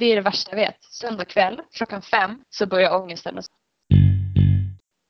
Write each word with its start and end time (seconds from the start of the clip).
det 0.00 0.12
är 0.12 0.16
det 0.16 0.22
värsta 0.22 0.50
jag 0.50 0.56
vet. 0.56 0.84
Söndag 0.84 1.24
kväll 1.24 1.60
klockan 1.72 2.02
fem 2.02 2.38
så 2.50 2.66
börjar 2.66 2.96
ångesten. 3.02 3.40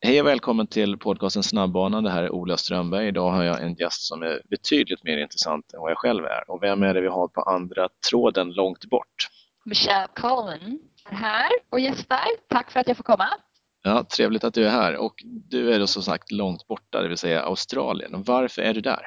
Hej 0.00 0.20
och 0.20 0.26
välkommen 0.26 0.66
till 0.66 0.98
podcasten 0.98 1.42
Snabbbanan. 1.42 2.04
Det 2.04 2.10
här 2.10 2.22
är 2.22 2.32
Ola 2.32 2.56
Strömberg. 2.56 3.08
Idag 3.08 3.30
har 3.30 3.44
jag 3.44 3.62
en 3.62 3.74
gäst 3.74 4.02
som 4.02 4.22
är 4.22 4.42
betydligt 4.50 5.04
mer 5.04 5.18
intressant 5.18 5.72
än 5.72 5.80
vad 5.80 5.90
jag 5.90 5.98
själv 5.98 6.24
är. 6.24 6.50
Och 6.50 6.62
vem 6.62 6.82
är 6.82 6.94
det 6.94 7.00
vi 7.00 7.08
har 7.08 7.28
på 7.28 7.42
andra 7.42 7.88
tråden 8.10 8.52
långt 8.52 8.84
bort? 8.84 9.28
Michelle 9.64 10.08
Cohen 10.14 10.78
är 11.10 11.14
här 11.14 11.50
och 11.70 11.80
gästar. 11.80 12.26
Tack 12.48 12.70
för 12.70 12.80
att 12.80 12.88
jag 12.88 12.96
får 12.96 13.04
komma. 13.04 13.28
Ja, 13.82 14.04
trevligt 14.04 14.44
att 14.44 14.54
du 14.54 14.66
är 14.66 14.70
här. 14.70 14.96
Och 14.96 15.14
du 15.24 15.74
är 15.74 15.78
då 15.78 15.86
som 15.86 16.02
sagt 16.02 16.32
långt 16.32 16.66
borta, 16.66 17.02
det 17.02 17.08
vill 17.08 17.18
säga 17.18 17.42
Australien. 17.42 18.22
Varför 18.22 18.62
är 18.62 18.74
du 18.74 18.80
där? 18.80 19.02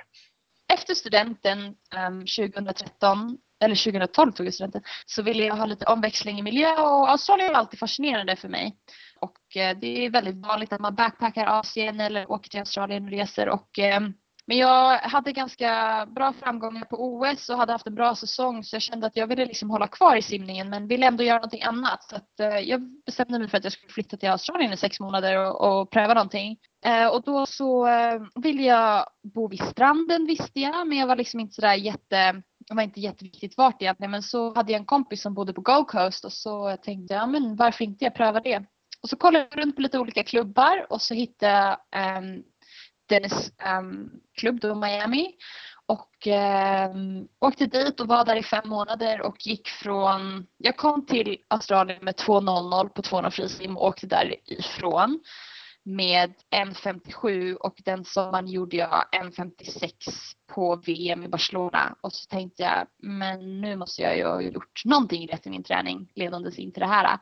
Efter 0.73 0.93
studenten 0.93 1.75
um, 2.07 2.19
2013 2.19 3.37
eller 3.63 3.75
2012 3.75 4.31
tog 4.31 4.45
jag 4.47 4.53
studenten, 4.53 4.81
så 5.05 5.21
ville 5.21 5.43
jag 5.43 5.55
ha 5.55 5.65
lite 5.65 5.85
omväxling 5.85 6.39
i 6.39 6.43
miljö 6.43 6.81
och 6.81 7.09
Australien 7.09 7.51
var 7.51 7.59
alltid 7.59 7.79
fascinerande 7.79 8.35
för 8.35 8.49
mig. 8.49 8.77
Och 9.19 9.57
eh, 9.57 9.77
det 9.77 10.05
är 10.05 10.09
väldigt 10.09 10.35
vanligt 10.35 10.73
att 10.73 10.81
man 10.81 10.95
backpackar 10.95 11.45
Asien 11.45 11.99
eller 11.99 12.31
åker 12.31 12.49
till 12.49 12.59
Australien 12.59 13.03
och 13.03 13.11
reser 13.11 13.49
och 13.49 13.79
eh, 13.79 13.99
men 14.45 14.57
jag 14.57 14.97
hade 14.97 15.31
ganska 15.31 16.05
bra 16.15 16.33
framgångar 16.33 16.85
på 16.85 16.95
OS 16.97 17.49
och 17.49 17.57
hade 17.57 17.71
haft 17.71 17.87
en 17.87 17.95
bra 17.95 18.15
säsong 18.15 18.63
så 18.63 18.75
jag 18.75 18.81
kände 18.81 19.07
att 19.07 19.15
jag 19.15 19.27
ville 19.27 19.45
liksom 19.45 19.69
hålla 19.69 19.87
kvar 19.87 20.15
i 20.15 20.21
simningen 20.21 20.69
men 20.69 20.87
ville 20.87 21.07
ändå 21.07 21.23
göra 21.23 21.37
någonting 21.37 21.63
annat. 21.63 22.03
Så 22.03 22.15
att, 22.15 22.39
eh, 22.39 22.59
jag 22.59 22.81
bestämde 23.05 23.39
mig 23.39 23.47
för 23.47 23.57
att 23.57 23.63
jag 23.63 23.73
skulle 23.73 23.93
flytta 23.93 24.17
till 24.17 24.29
Australien 24.29 24.73
i 24.73 24.77
sex 24.77 24.99
månader 24.99 25.37
och, 25.37 25.79
och 25.81 25.91
pröva 25.91 26.13
någonting. 26.13 26.57
Eh, 26.85 27.07
och 27.07 27.23
då 27.23 27.45
så 27.45 27.87
eh, 27.87 28.21
ville 28.35 28.63
jag 28.63 29.05
bo 29.33 29.47
vid 29.47 29.63
stranden 29.63 30.25
visste 30.25 30.59
jag 30.59 30.87
men 30.87 30.97
jag 30.97 31.07
var 31.07 31.15
liksom 31.15 31.39
inte 31.39 31.53
sådär 31.53 31.73
jätte 31.73 32.41
det 32.67 32.73
var 32.73 32.83
inte 32.83 32.99
jätteviktigt 32.99 33.57
vart 33.57 33.81
egentligen 33.81 34.11
men 34.11 34.23
så 34.23 34.55
hade 34.55 34.71
jag 34.71 34.79
en 34.79 34.85
kompis 34.85 35.21
som 35.21 35.33
bodde 35.33 35.53
på 35.53 35.61
Gold 35.61 35.87
Coast 35.87 36.25
och 36.25 36.33
så 36.33 36.77
tänkte 36.77 37.13
jag 37.13 37.29
men 37.29 37.55
varför 37.55 37.83
inte? 37.83 38.05
Jag 38.05 38.15
pröva 38.15 38.39
det. 38.39 38.65
Och 39.01 39.09
så 39.09 39.15
kollade 39.15 39.47
jag 39.51 39.59
runt 39.59 39.75
på 39.75 39.81
lite 39.81 39.99
olika 39.99 40.23
klubbar 40.23 40.85
och 40.89 41.01
så 41.01 41.13
hittade 41.13 41.77
jag 41.91 42.17
um, 42.17 42.43
Dennis 43.09 43.51
um, 43.79 44.09
klubb 44.37 44.59
då 44.59 44.75
Miami. 44.75 45.35
Och 45.85 46.27
um, 46.95 47.27
åkte 47.39 47.65
dit 47.65 47.99
och 47.99 48.07
var 48.07 48.25
där 48.25 48.35
i 48.35 48.43
fem 48.43 48.69
månader 48.69 49.21
och 49.21 49.47
gick 49.47 49.67
från, 49.67 50.47
jag 50.57 50.77
kom 50.77 51.05
till 51.05 51.37
Australien 51.47 52.05
med 52.05 52.15
2.00 52.15 52.89
på 52.89 53.01
200 53.01 53.31
frisim 53.31 53.77
och 53.77 53.87
åkte 53.87 54.07
därifrån 54.07 55.19
med 55.85 56.33
1.57 56.55 57.55
och 57.55 57.75
den 57.85 58.05
sommaren 58.05 58.47
gjorde 58.47 58.77
jag 58.77 59.03
1.56 59.21 59.91
på 60.53 60.75
VM 60.75 61.23
i 61.23 61.27
Barcelona 61.27 61.95
och 62.01 62.13
så 62.13 62.27
tänkte 62.27 62.63
jag 62.63 62.87
men 62.97 63.61
nu 63.61 63.75
måste 63.75 64.01
jag 64.01 64.17
ju 64.17 64.25
ha 64.25 64.41
gjort 64.41 64.81
någonting 64.85 65.27
rätt 65.27 65.47
i 65.47 65.49
min 65.49 65.63
träning 65.63 66.07
ledandes 66.15 66.59
in 66.59 66.71
till 66.71 66.81
det 66.81 66.87
här. 66.87 67.19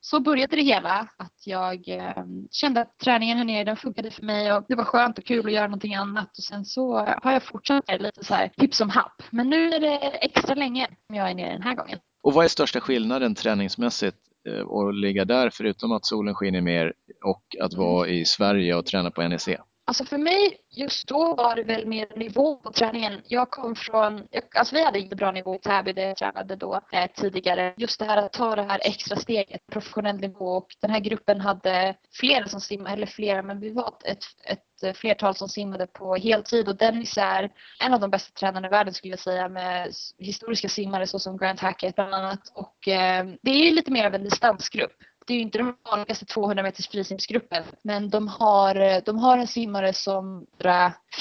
Så 0.00 0.20
började 0.20 0.56
det 0.56 0.62
hela 0.62 1.08
att 1.16 1.46
jag 1.46 1.88
eh, 1.88 2.24
kände 2.50 2.80
att 2.80 2.98
träningen 2.98 3.38
här 3.38 3.44
nere 3.44 3.64
den 3.64 3.76
funkade 3.76 4.10
för 4.10 4.22
mig 4.22 4.52
och 4.52 4.64
det 4.68 4.74
var 4.74 4.84
skönt 4.84 5.18
och 5.18 5.24
kul 5.24 5.46
att 5.46 5.52
göra 5.52 5.66
någonting 5.66 5.94
annat 5.94 6.38
och 6.38 6.44
sen 6.44 6.64
så 6.64 6.96
har 7.22 7.32
jag 7.32 7.42
fortsatt 7.42 7.84
lite 8.00 8.24
så 8.24 8.34
här 8.34 8.52
hipp 8.56 8.74
som 8.74 8.90
happ. 8.90 9.22
Men 9.30 9.50
nu 9.50 9.70
är 9.70 9.80
det 9.80 9.98
extra 9.98 10.54
länge 10.54 10.88
som 11.06 11.16
jag 11.16 11.30
är 11.30 11.34
nere 11.34 11.52
den 11.52 11.62
här 11.62 11.74
gången. 11.74 11.98
Och 12.22 12.34
vad 12.34 12.44
är 12.44 12.48
största 12.48 12.80
skillnaden 12.80 13.34
träningsmässigt 13.34 14.27
och 14.66 14.88
eh, 14.88 14.92
ligga 14.92 15.24
där 15.24 15.50
förutom 15.50 15.92
att 15.92 16.06
solen 16.06 16.34
skiner 16.34 16.60
mer 16.60 16.92
och 17.24 17.56
att 17.60 17.74
vara 17.74 18.08
i 18.08 18.24
Sverige 18.24 18.74
och 18.74 18.86
träna 18.86 19.10
på 19.10 19.28
NEC? 19.28 19.48
Alltså 19.88 20.04
för 20.04 20.18
mig 20.18 20.56
just 20.70 21.08
då 21.08 21.34
var 21.34 21.56
det 21.56 21.62
väl 21.62 21.86
mer 21.86 22.16
nivå 22.16 22.56
på 22.56 22.72
träningen. 22.72 23.20
Jag 23.24 23.50
kom 23.50 23.74
från, 23.74 24.26
alltså 24.54 24.74
vi 24.74 24.84
hade 24.84 24.98
inte 24.98 25.16
bra 25.16 25.32
nivå 25.32 25.54
i 25.54 25.58
Täby 25.58 25.92
där 25.92 26.02
jag 26.02 26.16
tränade 26.16 26.56
då 26.56 26.80
eh, 26.92 27.10
tidigare. 27.14 27.74
Just 27.76 27.98
det 27.98 28.04
här 28.04 28.16
att 28.16 28.32
ta 28.32 28.56
det 28.56 28.62
här 28.62 28.80
extra 28.82 29.16
steget, 29.16 29.66
professionell 29.72 30.16
nivå 30.20 30.46
och 30.46 30.66
den 30.80 30.90
här 30.90 31.00
gruppen 31.00 31.40
hade 31.40 31.94
flera 32.12 32.48
som 32.48 32.60
simmade, 32.60 32.90
eller 32.90 33.06
flera 33.06 33.42
men 33.42 33.60
vi 33.60 33.70
var 33.70 33.94
ett, 34.04 34.24
ett 34.44 34.67
Eh, 34.82 34.92
flertal 34.92 35.34
som 35.34 35.48
simmade 35.48 35.86
på 35.86 36.16
heltid 36.16 36.68
och 36.68 36.76
Dennis 36.76 37.18
är 37.18 37.50
en 37.84 37.94
av 37.94 38.00
de 38.00 38.10
bästa 38.10 38.38
tränarna 38.38 38.66
i 38.66 38.70
världen 38.70 38.94
skulle 38.94 39.12
jag 39.12 39.20
säga 39.20 39.48
med 39.48 39.92
historiska 40.18 40.68
simmare 40.68 41.06
såsom 41.06 41.36
Grant 41.36 41.60
Hackett 41.60 41.94
bland 41.94 42.14
annat. 42.14 42.52
Och 42.54 42.88
eh, 42.88 43.26
det 43.42 43.50
är 43.50 43.72
lite 43.72 43.90
mer 43.90 44.06
av 44.06 44.14
en 44.14 44.24
distansgrupp 44.24 44.96
det 45.28 45.34
är 45.34 45.36
ju 45.36 45.42
inte 45.42 45.58
den 45.58 45.74
vanligaste 45.90 46.24
200 46.24 46.62
meters 46.62 46.88
frisimsgruppen 46.88 47.64
men 47.82 48.10
de 48.10 48.28
har, 48.28 48.76
eh, 48.76 48.98
de 49.04 49.18
har 49.18 49.38
en 49.38 49.46
simmare 49.46 49.92
som 49.92 50.46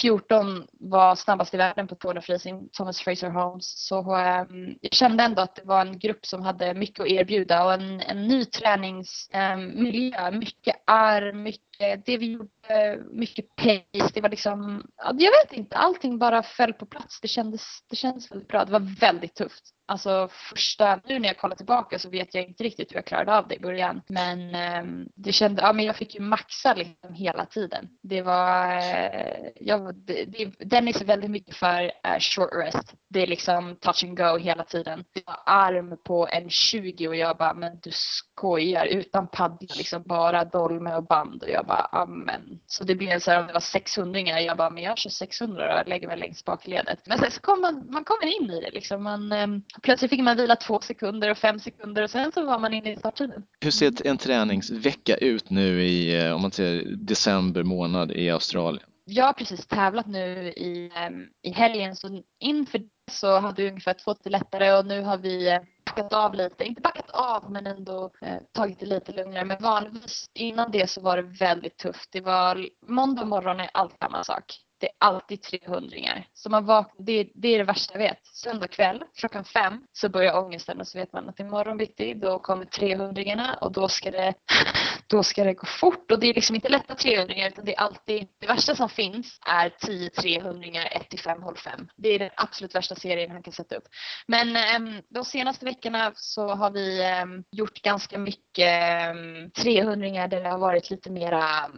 14 0.02 0.68
var 0.72 1.16
snabbast 1.16 1.54
i 1.54 1.58
världen 1.58 1.88
på 1.88 1.96
200 1.96 2.22
frisim, 2.22 2.70
Thomas 2.74 3.02
Fraser 3.02 3.30
Holmes. 3.30 3.88
Så 3.88 4.00
um, 4.00 4.78
jag 4.82 4.94
kände 4.94 5.24
ändå 5.24 5.42
att 5.42 5.56
det 5.56 5.62
var 5.66 5.82
en 5.82 6.00
grupp 6.00 6.26
som 6.26 6.42
hade 6.42 6.74
mycket 6.74 7.00
att 7.00 7.08
erbjuda 7.08 7.66
och 7.66 7.74
en, 7.74 8.02
en 8.02 8.28
ny 8.28 8.46
träningsmiljö, 8.46 10.18
ehm, 10.18 10.34
um, 10.34 10.40
mycket 10.40 10.76
arm, 10.86 11.44
mycket, 11.44 12.06
det 12.06 12.18
vi 12.18 12.32
gjorde, 12.32 13.00
mycket 13.12 13.56
pace. 13.56 14.12
Det 14.14 14.22
var 14.22 14.30
liksom, 14.30 14.84
jag 14.98 15.32
vet 15.44 15.54
inte, 15.54 15.76
allting 15.76 16.18
bara 16.18 16.44
föll 16.44 16.74
på 16.74 16.86
plats. 16.86 17.22
Det 17.22 17.28
kändes, 17.28 17.62
det 17.90 17.96
kändes 17.96 18.32
väldigt 18.32 18.48
bra. 18.48 18.66
Det 18.66 18.72
var 18.72 19.00
väldigt 19.00 19.36
tufft. 19.36 19.74
Alltså 19.90 20.30
första, 20.32 21.00
nu 21.06 21.20
när 21.20 21.28
jag 21.28 21.38
kollar 21.38 21.56
tillbaka 21.56 22.00
så 22.00 22.10
vet 22.10 22.36
jag 22.36 22.44
inte 22.44 22.64
riktigt 22.64 22.92
hur 22.92 22.96
jag 22.96 23.06
klarade 23.06 23.38
av 23.38 23.48
det 23.48 23.56
i 23.56 23.60
början. 23.60 24.02
Men 24.08 24.56
eh, 24.56 25.08
det 25.16 25.32
kände, 25.32 25.62
ja 25.62 25.74
men 25.74 25.86
jag 25.86 25.96
fick 25.96 26.16
ju 26.16 26.22
maxa 26.22 26.74
liksom 26.74 27.14
hela 27.14 27.46
tiden. 27.46 27.90
Det 28.02 28.22
var, 28.22 28.78
eh, 28.78 29.50
jag, 29.56 29.96
det, 29.96 30.26
det, 30.26 30.46
Dennis 30.60 31.02
är 31.02 31.06
väldigt 31.06 31.32
mycket 31.32 31.56
för 31.56 31.84
eh, 31.84 32.20
short 32.20 32.50
rest. 32.54 32.94
Det 33.10 33.24
är 33.24 33.28
liksom 33.28 33.76
touch 33.76 34.04
and 34.04 34.18
go 34.18 34.38
hela 34.38 34.64
tiden. 34.64 35.06
Det 35.14 35.24
var 35.26 35.40
arm 35.46 35.98
på 36.04 36.28
en 36.32 36.50
20 36.50 37.08
och 37.08 37.16
jag 37.16 37.38
bara, 37.38 37.54
men 37.54 37.80
du 37.84 37.92
skojar 37.94 38.86
utan 38.86 39.28
paddla 39.28 39.76
liksom 39.78 40.04
bara 40.04 40.46
dolme 40.46 40.96
och 40.96 41.04
band 41.04 41.44
och 41.44 41.50
jag 41.50 41.66
bara, 41.66 41.90
amen. 41.92 42.60
Så 42.66 42.84
det 42.84 42.96
blev 42.96 43.20
så 43.20 43.32
här 43.32 43.40
om 43.40 43.48
det 43.48 43.54
var 43.54 43.60
600 43.60 44.18
jag 44.42 44.58
bara, 44.58 44.70
men 44.70 44.84
jag 44.84 44.98
kör 44.98 45.10
600 45.10 45.82
och 45.82 45.88
lägger 45.88 46.08
mig 46.08 46.18
längst 46.18 46.46
bak 46.46 46.68
i 46.68 46.70
ledet. 46.70 47.00
Men 47.06 47.18
sen 47.20 47.32
så 47.32 47.42
kommer 47.42 47.62
man, 47.62 47.88
man 47.90 48.04
kommer 48.04 48.26
in 48.26 48.52
i 48.52 48.62
det 48.62 48.72
liksom. 48.72 49.04
Man, 49.04 49.32
ehm, 49.32 49.62
plötsligt 49.84 50.12
fick 50.12 50.22
man 50.22 50.38
vila 50.38 50.56
två 50.56 50.80
sekunder 50.80 51.32
och 51.32 51.38
fem 51.38 51.60
sekunder 51.60 52.04
och 52.04 52.10
sen 52.10 52.32
så 52.32 52.46
var 52.46 52.60
man 52.60 52.74
inne 52.74 52.92
i 52.92 52.98
starttiden. 52.98 53.44
Hur 53.62 53.72
ser 53.72 54.08
en 54.08 54.18
träningsvecka 54.18 55.16
ut 55.16 55.50
nu 55.50 55.84
i, 55.84 56.26
eh, 56.26 56.36
om 56.36 56.42
man 56.42 56.52
säger 56.52 56.96
december 56.96 57.64
månad 57.64 58.12
i 58.12 58.30
Australien? 58.30 58.90
Jag 59.06 59.26
har 59.26 59.34
precis 59.34 59.68
tävlat 59.68 60.08
nu 60.08 60.50
i, 60.50 60.92
ehm, 60.96 61.26
i 61.42 61.52
helgen 61.52 61.96
så 61.96 62.24
inför 62.40 62.80
det 62.80 62.86
så 63.12 63.40
hade 63.40 63.62
vi 63.62 63.70
ungefär 63.70 63.94
två 63.94 64.14
till 64.14 64.32
lättare 64.32 64.74
och 64.74 64.86
nu 64.86 65.02
har 65.02 65.18
vi 65.18 65.50
eh, 65.52 65.60
backat 65.86 66.14
av 66.14 66.34
lite, 66.34 66.64
inte 66.64 66.82
backat 66.82 67.10
av 67.12 67.52
men 67.52 67.68
ändå 67.68 68.12
eh, 68.22 68.38
tagit 68.52 68.80
det 68.80 68.86
lite 68.86 69.12
lugnare. 69.12 69.46
Men 69.46 69.58
vanligtvis 69.62 70.26
innan 70.34 70.72
det 70.72 70.90
så 70.90 71.02
var 71.02 71.18
det 71.18 71.38
väldigt 71.40 71.78
tufft. 71.78 72.10
Det 72.12 72.22
var 72.22 72.68
måndag 72.88 73.26
morgon 73.26 73.60
är 73.60 73.70
allt 73.74 73.96
samma 74.02 74.24
sak 74.24 74.46
det 74.80 74.88
är 74.88 74.94
alltid 74.98 75.40
300-ringar. 75.40 76.28
Så 76.34 76.50
man 76.50 76.66
vaknar, 76.66 77.06
det, 77.06 77.30
det, 77.36 77.48
är 77.48 77.58
det 77.58 77.64
värsta 77.64 77.94
jag 77.94 78.00
vet. 78.00 78.26
Söndag 78.26 78.68
kväll 78.68 79.04
klockan 79.16 79.44
fem 79.44 79.84
så 79.94 80.10
börjar 80.10 80.38
ångesten 80.38 80.80
och 80.80 80.88
så 80.88 81.00
vet 81.00 81.14
man 81.14 81.30
att 81.30 81.40
imorgon 81.40 81.78
bitti 81.78 82.14
då 82.14 82.40
kommer 82.40 82.66
300-ringarna 82.66 83.58
och 83.58 83.72
då 83.72 83.88
ska 83.88 84.12
det 84.12 84.34
då 85.08 85.24
ska 85.24 85.44
det 85.44 85.54
gå 85.54 85.66
fort 85.66 86.12
och 86.12 86.20
det 86.20 86.28
är 86.28 86.34
liksom 86.34 86.56
inte 86.56 86.70
lätta 86.70 86.94
300-ringar 86.94 87.48
utan 87.48 87.66
det 87.66 87.76
är 87.76 87.80
alltid, 87.80 88.28
det 88.40 88.48
värsta 88.48 88.76
som 88.76 88.90
finns 88.90 89.40
är 89.48 89.70
10 89.70 90.10
300-ringar 90.10 90.88
1 90.92 91.10
till 91.10 91.20
5 91.20 91.42
håll 91.42 91.58
5. 91.58 91.88
Det 91.96 92.10
är 92.10 92.20
den 92.20 92.30
absolut 92.36 92.76
värsta 92.76 92.96
serien 92.96 93.32
han 93.32 93.44
kan 93.44 93.54
sätta 93.54 93.76
upp. 93.76 93.88
Men 94.28 94.56
äm, 94.56 95.02
de 95.10 95.26
senaste 95.26 95.66
veckorna 95.66 96.12
så 96.16 96.48
har 96.48 96.72
vi 96.72 97.04
äm, 97.04 97.44
gjort 97.52 97.82
ganska 97.82 98.18
mycket 98.18 98.68
ehm, 98.68 99.36
äm, 99.36 99.52
300 99.52 100.28
där 100.28 100.44
det 100.44 100.50
har 100.50 100.58
varit 100.60 100.90
lite 100.90 101.10
mera 101.10 101.70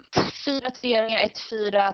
4 0.45 0.71
300 0.71 1.19
1 1.19 1.39
4 1.49 1.93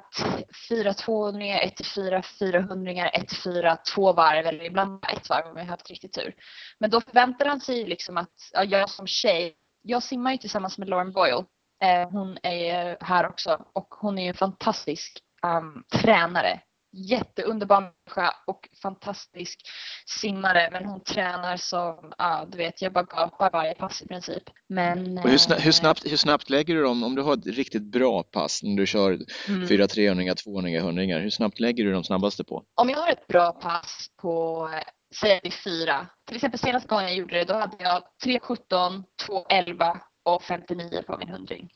4 0.69 0.94
200 0.97 1.59
1 1.59 1.73
4 1.95 2.21
400 2.39 3.09
1 3.09 3.33
4 3.43 3.77
två 3.95 4.13
varv 4.13 4.45
eller 4.45 4.65
ibland 4.65 5.05
ett 5.17 5.29
varv 5.29 5.45
om 5.45 5.57
jag 5.57 5.63
har 5.63 5.69
haft 5.69 5.89
riktigt 5.89 6.13
tur. 6.13 6.35
Men 6.79 6.89
då 6.89 7.01
förväntar 7.01 7.45
han 7.45 7.61
sig 7.61 7.85
liksom 7.85 8.17
att 8.17 8.33
ja, 8.53 8.63
jag 8.63 8.89
som 8.89 9.07
tjej 9.07 9.55
jag 9.85 10.03
simmar 10.03 10.31
ju 10.31 10.37
tillsammans 10.37 10.77
med 10.77 10.89
Lauren 10.89 11.11
Boyle. 11.11 11.45
Eh, 11.83 12.09
hon 12.09 12.37
är 12.43 12.97
här 13.03 13.27
också 13.27 13.65
och 13.73 13.87
hon 13.89 14.17
är 14.17 14.23
ju 14.23 14.29
en 14.29 14.33
fantastisk 14.33 15.19
um, 15.43 15.83
tränare. 16.01 16.61
Jätteunderbar 16.97 17.81
människa 17.81 18.33
och 18.47 18.69
fantastisk 18.81 19.59
simmare 20.05 20.69
men 20.71 20.85
hon 20.85 21.03
tränar 21.03 21.57
som, 21.57 22.13
ja 22.17 22.47
du 22.51 22.57
vet 22.57 22.81
jag 22.81 22.93
bara 22.93 23.03
gapar 23.03 23.51
varje 23.51 23.73
pass 23.73 24.01
i 24.01 24.07
princip. 24.07 24.43
Men, 24.69 25.17
hur, 25.17 25.37
snabbt, 25.37 25.65
hur, 25.65 25.71
snabbt, 25.71 26.05
hur 26.05 26.17
snabbt 26.17 26.49
lägger 26.49 26.75
du 26.75 26.83
dem, 26.83 27.03
om 27.03 27.15
du 27.15 27.21
har 27.21 27.33
ett 27.33 27.45
riktigt 27.45 27.83
bra 27.83 28.23
pass 28.23 28.63
när 28.63 28.75
du 28.77 28.85
kör 28.85 29.19
mm. 29.47 29.67
4 29.67 29.87
300, 29.87 30.35
200, 30.35 30.79
100 30.79 31.03
hur 31.03 31.29
snabbt 31.29 31.59
lägger 31.59 31.83
du 31.83 31.91
de 31.91 32.03
snabbaste 32.03 32.43
på? 32.43 32.63
Om 32.75 32.89
jag 32.89 32.97
har 32.97 33.11
ett 33.11 33.27
bra 33.27 33.51
pass 33.51 34.07
på 34.21 34.69
säg 35.15 35.39
det 35.43 35.51
fyra. 35.51 36.07
Till 36.27 36.35
exempel 36.35 36.59
senaste 36.59 36.87
gången 36.87 37.05
jag 37.05 37.15
gjorde 37.15 37.35
det, 37.35 37.43
då 37.43 37.53
hade 37.53 37.77
jag 37.79 38.03
3.17, 38.25 39.03
2.11 39.27 39.97
och 40.23 40.43
59 40.43 41.01
på 41.07 41.17
min 41.17 41.29
hundring. 41.29 41.69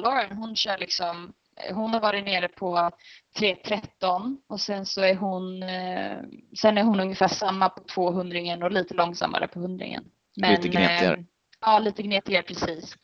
Lauren 0.00 0.36
hon 0.36 0.56
kör 0.56 0.78
liksom, 0.78 1.32
hon 1.72 1.90
har 1.90 2.00
varit 2.00 2.24
nere 2.24 2.48
på 2.48 2.90
3.13 3.38 4.36
och 4.48 4.60
sen 4.60 4.86
så 4.86 5.00
är 5.00 5.14
hon, 5.14 5.62
eh, 5.62 6.16
sen 6.60 6.78
är 6.78 6.82
hon 6.82 7.00
ungefär 7.00 7.28
samma 7.28 7.68
på 7.68 7.82
200 7.94 8.66
och 8.66 8.72
lite 8.72 8.94
långsammare 8.94 9.48
på 9.48 9.60
hundringen. 9.60 10.04
Men, 10.36 10.50
lite 10.50 10.68
gnetigare. 10.68 11.14
eh, 11.14 11.24
Ja, 11.60 11.78
lite 11.78 12.02
gnetigare 12.02 12.42
precis. 12.42 12.96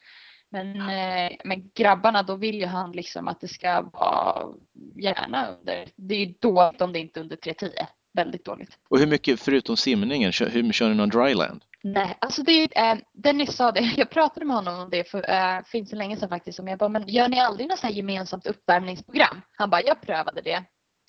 Men, 0.48 0.76
eh, 0.80 1.32
men 1.44 1.70
grabbarna, 1.74 2.22
då 2.22 2.36
vill 2.36 2.54
ju 2.54 2.66
han 2.66 2.92
liksom 2.92 3.28
att 3.28 3.40
det 3.40 3.48
ska 3.48 3.82
vara 3.82 4.46
gärna 4.96 5.48
under, 5.48 5.88
det 5.96 6.14
är 6.14 6.18
ju 6.18 6.34
dåligt 6.40 6.80
om 6.80 6.92
det 6.92 6.98
inte 6.98 7.20
är 7.20 7.22
under 7.22 7.36
3.10. 7.36 7.70
Väldigt 8.12 8.44
dåligt. 8.44 8.78
Och 8.88 8.98
hur 8.98 9.06
mycket, 9.06 9.40
förutom 9.40 9.76
simningen, 9.76 10.32
hur 10.40 10.72
kör 10.72 10.88
ni 10.88 10.94
någon 10.94 11.08
dryland? 11.08 11.64
Nej, 11.86 12.18
alltså 12.20 12.42
det 12.42 12.76
är, 12.76 12.92
eh, 12.92 13.00
Dennis 13.12 13.56
sa 13.56 13.72
det, 13.72 13.80
jag 13.96 14.10
pratade 14.10 14.46
med 14.46 14.56
honom 14.56 14.80
om 14.80 14.90
det 14.90 15.10
för 15.10 15.30
eh, 15.30 15.62
finns 15.64 15.90
så 15.90 15.96
länge 15.96 16.16
sedan 16.16 16.28
faktiskt. 16.28 16.56
Som 16.56 16.68
jag 16.68 16.78
bara, 16.78 16.88
men 16.88 17.08
gör 17.08 17.28
ni 17.28 17.40
aldrig 17.40 17.68
något 17.68 17.78
så 17.78 17.86
här 17.86 17.94
gemensamt 17.94 18.46
uppvärmningsprogram? 18.46 19.40
Han 19.56 19.70
bara, 19.70 19.82
jag 19.82 20.00
prövade 20.00 20.40
det. 20.40 20.64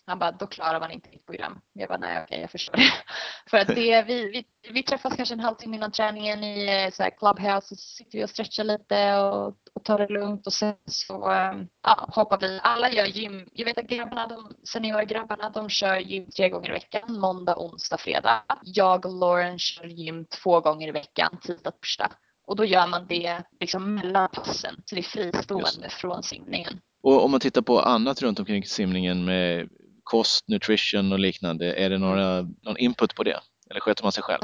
Han 0.08 0.20
bara, 0.20 0.32
då 0.32 0.48
klarar 0.48 0.80
man 0.80 0.92
inte 0.92 1.10
ditt 1.10 1.26
program. 1.26 1.62
Jag 1.74 1.90
bara, 1.90 1.98
nej 1.98 2.24
okej, 2.24 2.42
jag 2.42 2.52
förstår 2.52 2.74
det. 2.74 2.94
För 3.50 3.58
att 3.58 3.68
det, 3.68 4.04
vi, 4.08 4.30
vi, 4.30 4.46
vi 4.74 4.84
träffas 4.84 5.16
kanske 5.16 5.36
en 5.36 5.40
halvtimme 5.40 5.76
innan 5.76 5.92
träningen 5.92 6.44
i 6.44 6.84
eh, 6.86 6.92
så 6.92 7.04
här 7.04 7.10
clubhouse 7.10 7.74
och 7.74 7.80
så 7.80 7.96
sitter 7.98 8.18
vi 8.18 8.26
och 8.26 8.30
stretchar 8.30 8.64
lite 8.64 9.16
och, 9.16 9.48
och 9.74 9.84
tar 9.84 9.98
det 9.98 10.08
lugnt 10.08 10.48
och 10.48 10.54
sen 10.54 10.76
så 10.86 11.32
eh, 11.32 11.54
ja, 11.84 12.10
hoppar 12.12 12.40
vi. 12.40 12.60
Alla 12.64 12.92
gör 12.92 13.06
gym. 13.06 13.50
Jag 13.52 13.66
vet 13.66 13.78
att 13.78 13.88
grabbarna, 13.88 14.28
de 14.28 14.56
seniorgrabbarna, 14.64 15.50
de 15.50 15.70
kör 15.70 15.98
gym 15.98 16.30
tre 16.30 16.50
gånger 16.50 16.70
i 16.70 16.74
veckan. 16.74 17.20
Måndag, 17.20 17.58
onsdag, 17.58 17.98
fredag. 17.98 18.44
Jag 18.64 19.06
och 19.06 19.20
Lauren 19.20 19.60
kör 19.60 19.86
gym 19.86 20.26
två 20.26 20.62
gånger 20.62 20.88
i 20.88 20.92
veckan, 20.92 21.38
tisdag, 21.42 21.72
torsdag. 21.72 22.12
Och 22.48 22.56
då 22.56 22.66
gör 22.66 22.88
man 22.88 23.08
det 23.08 23.44
liksom 23.60 23.96
mellan 23.96 24.30
passen, 24.30 24.76
så 24.86 24.96
det 24.96 25.02
är 25.02 25.04
fristående 25.04 25.90
från 25.90 26.24
simningen. 26.24 26.80
Och 27.04 27.24
om 27.26 27.32
man 27.32 27.40
tittar 27.40 27.62
på 27.62 27.80
annat 27.80 28.22
runt 28.22 28.40
omkring 28.40 28.66
simningen 28.66 29.26
med 29.26 29.70
kost, 30.06 30.48
nutrition 30.48 31.12
och 31.12 31.20
liknande, 31.20 31.74
är 31.74 31.90
det 31.90 31.98
några, 31.98 32.42
någon 32.42 32.78
input 32.78 33.16
på 33.16 33.24
det? 33.24 33.40
Eller 33.70 33.80
sköter 33.80 34.04
man 34.04 34.12
sig 34.12 34.24
själv? 34.24 34.44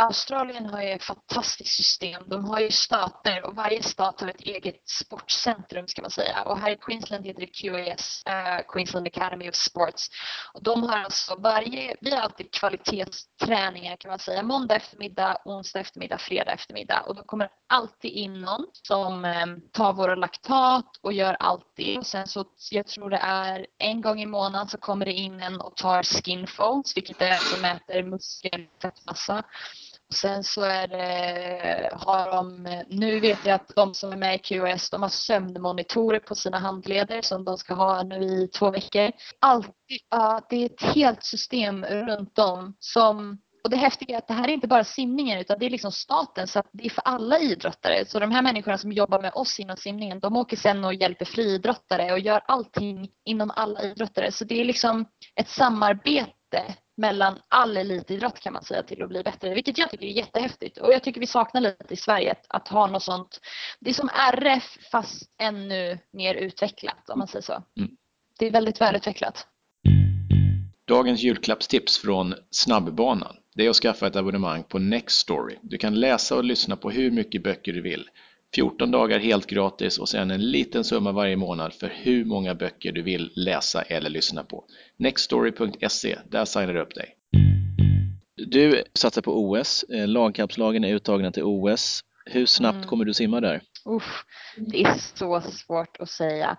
Australien 0.00 0.66
har 0.66 0.82
ju 0.82 0.88
ett 0.88 1.04
fantastiskt 1.04 1.76
system. 1.76 2.22
De 2.26 2.44
har 2.44 2.60
ju 2.60 2.70
stater 2.70 3.46
och 3.46 3.54
varje 3.54 3.82
stat 3.82 4.20
har 4.20 4.28
ett 4.28 4.40
eget 4.40 4.88
sportcentrum 4.88 5.88
ska 5.88 6.02
man 6.02 6.10
säga. 6.10 6.42
Och 6.42 6.58
här 6.58 6.70
i 6.70 6.76
Queensland 6.76 7.26
heter 7.26 7.40
det 7.40 7.46
QAS, 7.46 8.22
uh, 8.28 8.34
eh, 8.34 8.60
Queensland 8.68 9.06
Academy 9.06 9.48
of 9.48 9.54
Sports. 9.54 10.08
Och 10.54 10.62
de 10.62 10.82
har 10.82 10.98
alltså 10.98 11.36
varje, 11.38 11.96
vi 12.00 12.10
har 12.10 12.18
alltid 12.18 12.52
kvalitetsträningar 12.52 13.96
kan 13.96 14.08
man 14.08 14.18
säga. 14.18 14.42
Måndag 14.42 14.76
eftermiddag, 14.76 15.36
onsdag 15.44 15.80
eftermiddag, 15.80 16.18
fredag 16.18 16.52
eftermiddag. 16.52 17.00
Och 17.00 17.14
då 17.16 17.22
kommer 17.22 17.48
alltid 17.66 18.12
in 18.12 18.40
någon 18.40 18.66
som 18.72 19.24
um, 19.24 19.60
tar 19.72 19.92
våra 19.92 20.14
laktat 20.14 20.96
och 21.02 21.12
gör 21.12 21.34
alltid. 21.34 21.98
Och 21.98 22.06
sen 22.06 22.26
så, 22.26 22.44
jag 22.70 22.86
tror 22.86 23.10
det 23.10 23.20
är 23.22 23.66
en 23.78 24.00
gång 24.00 24.20
i 24.20 24.26
månaden 24.26 24.68
så 24.68 24.78
kommer 24.78 25.04
det 25.06 25.12
in 25.12 25.40
en 25.42 25.60
och 25.60 25.76
tar 25.76 26.02
skin 26.02 26.46
folds, 26.46 26.96
vilket 26.96 27.22
är 27.22 27.36
som 27.36 27.62
mäter 27.62 28.02
muskelfettmassa. 28.02 29.44
Sen 30.14 30.44
så 30.44 30.62
är 30.62 30.88
det, 30.88 31.90
har 31.92 32.30
de, 32.30 32.62
nu 32.88 33.20
vet 33.20 33.46
jag 33.46 33.54
att 33.54 33.72
de 33.76 33.94
som 33.94 34.12
är 34.12 34.16
med 34.16 34.34
i 34.34 34.38
QS, 34.38 34.90
de 34.90 35.02
har 35.02 35.08
sömnmonitorer 35.08 36.20
på 36.20 36.34
sina 36.34 36.58
handleder 36.58 37.22
som 37.22 37.44
de 37.44 37.58
ska 37.58 37.74
ha 37.74 38.02
nu 38.02 38.24
i 38.24 38.48
två 38.48 38.70
veckor. 38.70 39.12
Alltid, 39.38 40.00
ja, 40.10 40.46
det 40.50 40.56
är 40.56 40.66
ett 40.66 40.82
helt 40.82 41.24
system 41.24 41.84
runt 41.84 42.38
om 42.38 42.76
som 42.78 43.38
och 43.64 43.70
det 43.70 43.76
häftiga 43.76 44.14
är 44.14 44.18
att 44.18 44.28
det 44.28 44.34
här 44.34 44.48
är 44.48 44.52
inte 44.52 44.68
bara 44.68 44.84
simningen 44.84 45.38
utan 45.38 45.58
det 45.58 45.66
är 45.66 45.70
liksom 45.70 45.92
staten 45.92 46.46
så 46.46 46.58
att 46.58 46.68
det 46.72 46.86
är 46.86 46.90
för 46.90 47.02
alla 47.04 47.38
idrottare. 47.38 48.06
Så 48.06 48.18
de 48.18 48.30
här 48.30 48.42
människorna 48.42 48.78
som 48.78 48.92
jobbar 48.92 49.22
med 49.22 49.32
oss 49.34 49.60
inom 49.60 49.76
simningen 49.76 50.20
de 50.20 50.36
åker 50.36 50.56
sen 50.56 50.84
och 50.84 50.94
hjälper 50.94 51.24
friidrottare 51.24 52.12
och 52.12 52.18
gör 52.18 52.40
allting 52.46 53.08
inom 53.24 53.50
alla 53.56 53.82
idrottare. 53.82 54.32
Så 54.32 54.44
det 54.44 54.60
är 54.60 54.64
liksom 54.64 55.04
ett 55.36 55.48
samarbete 55.48 56.76
mellan 56.98 57.38
all 57.48 57.76
elitidrott 57.76 58.40
kan 58.40 58.52
man 58.52 58.62
säga 58.62 58.82
till 58.82 59.02
att 59.02 59.08
bli 59.08 59.22
bättre, 59.22 59.54
vilket 59.54 59.78
jag 59.78 59.90
tycker 59.90 60.06
är 60.06 60.10
jättehäftigt. 60.10 60.78
Och 60.78 60.92
jag 60.92 61.02
tycker 61.02 61.20
vi 61.20 61.26
saknar 61.26 61.60
lite 61.60 61.94
i 61.94 61.96
Sverige 61.96 62.34
att 62.48 62.68
ha 62.68 62.86
något 62.86 63.02
sånt. 63.02 63.40
Det 63.80 63.90
är 63.90 63.94
som 63.94 64.10
RF 64.32 64.78
fast 64.92 65.22
ännu 65.40 65.98
mer 66.12 66.34
utvecklat 66.34 67.10
om 67.10 67.18
man 67.18 67.28
säger 67.28 67.42
så. 67.42 67.62
Mm. 67.78 67.90
Det 68.38 68.46
är 68.46 68.50
väldigt 68.50 68.80
välutvecklat. 68.80 69.46
Dagens 70.86 71.20
julklappstips 71.20 71.98
från 71.98 72.34
Snabbbanan 72.50 73.36
det 73.58 73.66
är 73.66 73.70
att 73.70 73.76
skaffa 73.76 74.06
ett 74.06 74.16
abonnemang 74.16 74.62
på 74.62 74.78
Nextory. 74.78 75.56
Du 75.62 75.78
kan 75.78 76.00
läsa 76.00 76.36
och 76.36 76.44
lyssna 76.44 76.76
på 76.76 76.90
hur 76.90 77.10
mycket 77.10 77.42
böcker 77.42 77.72
du 77.72 77.80
vill. 77.80 78.08
14 78.54 78.90
dagar 78.90 79.18
helt 79.18 79.46
gratis 79.46 79.98
och 79.98 80.08
sen 80.08 80.30
en 80.30 80.50
liten 80.50 80.84
summa 80.84 81.12
varje 81.12 81.36
månad 81.36 81.72
för 81.72 81.92
hur 81.96 82.24
många 82.24 82.54
böcker 82.54 82.92
du 82.92 83.02
vill 83.02 83.32
läsa 83.36 83.82
eller 83.82 84.10
lyssna 84.10 84.44
på. 84.44 84.64
Nextory.se, 84.96 86.18
där 86.30 86.44
signar 86.44 86.74
du 86.74 86.80
upp 86.80 86.94
dig. 86.94 87.14
Du 88.46 88.84
satsar 88.94 89.22
på 89.22 89.50
OS. 89.50 89.82
Eh, 89.82 90.08
lagkappslagen 90.08 90.84
är 90.84 90.94
uttagna 90.94 91.32
till 91.32 91.42
OS. 91.42 92.04
Hur 92.24 92.46
snabbt 92.46 92.76
mm. 92.76 92.88
kommer 92.88 93.04
du 93.04 93.14
simma 93.14 93.40
där? 93.40 93.62
Uff, 93.84 94.24
det 94.56 94.82
är 94.82 94.94
så 94.94 95.40
svårt 95.40 95.96
att 95.98 96.10
säga. 96.10 96.56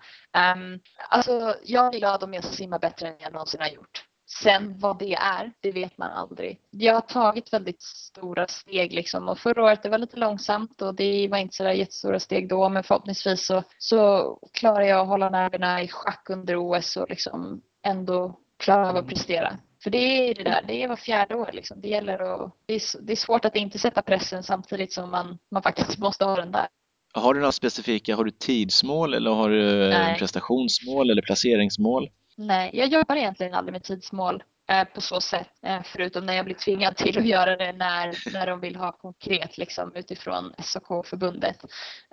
Um, 0.56 0.80
alltså, 1.10 1.56
jag 1.64 1.96
är 1.96 2.00
glad 2.00 2.24
om 2.24 2.34
jag 2.34 2.44
simmar 2.44 2.80
bättre 2.80 3.08
än 3.08 3.16
jag 3.20 3.34
någonsin 3.34 3.62
har 3.62 3.70
gjort. 3.70 4.09
Sen 4.44 4.80
vad 4.80 5.00
det 5.00 5.14
är, 5.14 5.52
det 5.60 5.72
vet 5.72 5.98
man 5.98 6.12
aldrig. 6.12 6.60
Jag 6.70 6.94
har 6.94 7.02
tagit 7.02 7.54
väldigt 7.54 7.82
stora 7.82 8.48
steg 8.48 8.94
liksom 8.94 9.30
och 9.30 9.40
förra 9.40 9.64
året 9.64 9.84
det 9.84 9.90
var 9.90 9.98
lite 9.98 10.18
långsamt 10.18 10.82
och 10.82 10.96
det 10.96 11.28
var 11.28 11.38
inte 11.38 11.56
sådär 11.56 11.72
jättestora 11.72 12.20
steg 12.20 12.50
då 12.50 12.70
men 12.70 12.84
förhoppningsvis 12.84 13.46
så, 13.46 13.64
så 13.78 14.34
klarar 14.54 14.82
jag 14.82 15.00
att 15.00 15.08
hålla 15.08 15.30
nerverna 15.30 15.82
i 15.82 15.88
schack 15.88 16.30
under 16.30 16.56
OS 16.56 16.98
och 16.98 17.10
liksom 17.10 17.62
ändå 17.86 18.40
klara 18.58 18.90
av 18.90 18.98
att 18.98 19.08
prestera. 19.08 19.58
För 19.84 19.90
det 19.90 19.98
är 19.98 20.36
det 20.36 20.44
där, 20.44 20.64
det 20.68 20.84
är 20.84 20.88
var 20.88 20.96
fjärde 20.96 21.36
år 21.36 21.50
liksom. 21.54 21.82
Det 21.82 21.88
gäller 21.88 22.20
att, 22.20 22.52
det 22.66 22.74
är, 22.74 23.02
det 23.02 23.12
är 23.12 23.16
svårt 23.16 23.46
att 23.46 23.56
inte 23.56 23.80
sätta 23.80 24.02
pressen 24.02 24.44
samtidigt 24.44 24.94
som 24.94 25.12
man, 25.12 25.38
man 25.52 25.64
faktiskt 25.64 25.98
måste 25.98 26.26
ha 26.26 26.36
den 26.36 26.52
där. 26.52 26.68
Har 27.14 27.34
du 27.34 27.40
några 27.40 27.52
specifika, 27.52 28.16
har 28.16 28.24
du 28.24 28.32
tidsmål 28.32 29.14
eller 29.14 29.32
har 29.32 29.50
du 29.50 29.90
Nej. 29.90 30.20
prestationsmål 30.20 31.10
eller 31.10 31.22
placeringsmål? 31.22 32.10
Nej, 32.42 32.70
jag 32.74 32.88
jobbar 32.88 33.16
egentligen 33.16 33.54
aldrig 33.54 33.72
med 33.74 33.84
tidsmål 33.84 34.44
eh, 34.70 34.84
på 34.84 35.02
så 35.02 35.22
sätt. 35.22 35.50
Eh, 35.62 35.82
förutom 35.86 36.26
när 36.26 36.34
jag 36.34 36.46
blir 36.46 36.56
tvingad 36.56 36.96
till 36.96 37.18
att 37.18 37.26
göra 37.26 37.58
det 37.58 37.72
när, 37.72 38.34
när 38.34 38.48
de 38.48 38.60
vill 38.60 38.76
ha 38.76 38.92
konkret 38.92 39.58
liksom, 39.58 39.96
utifrån 39.96 40.54
SOK-förbundet. 40.58 41.64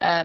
Eh, 0.01 0.25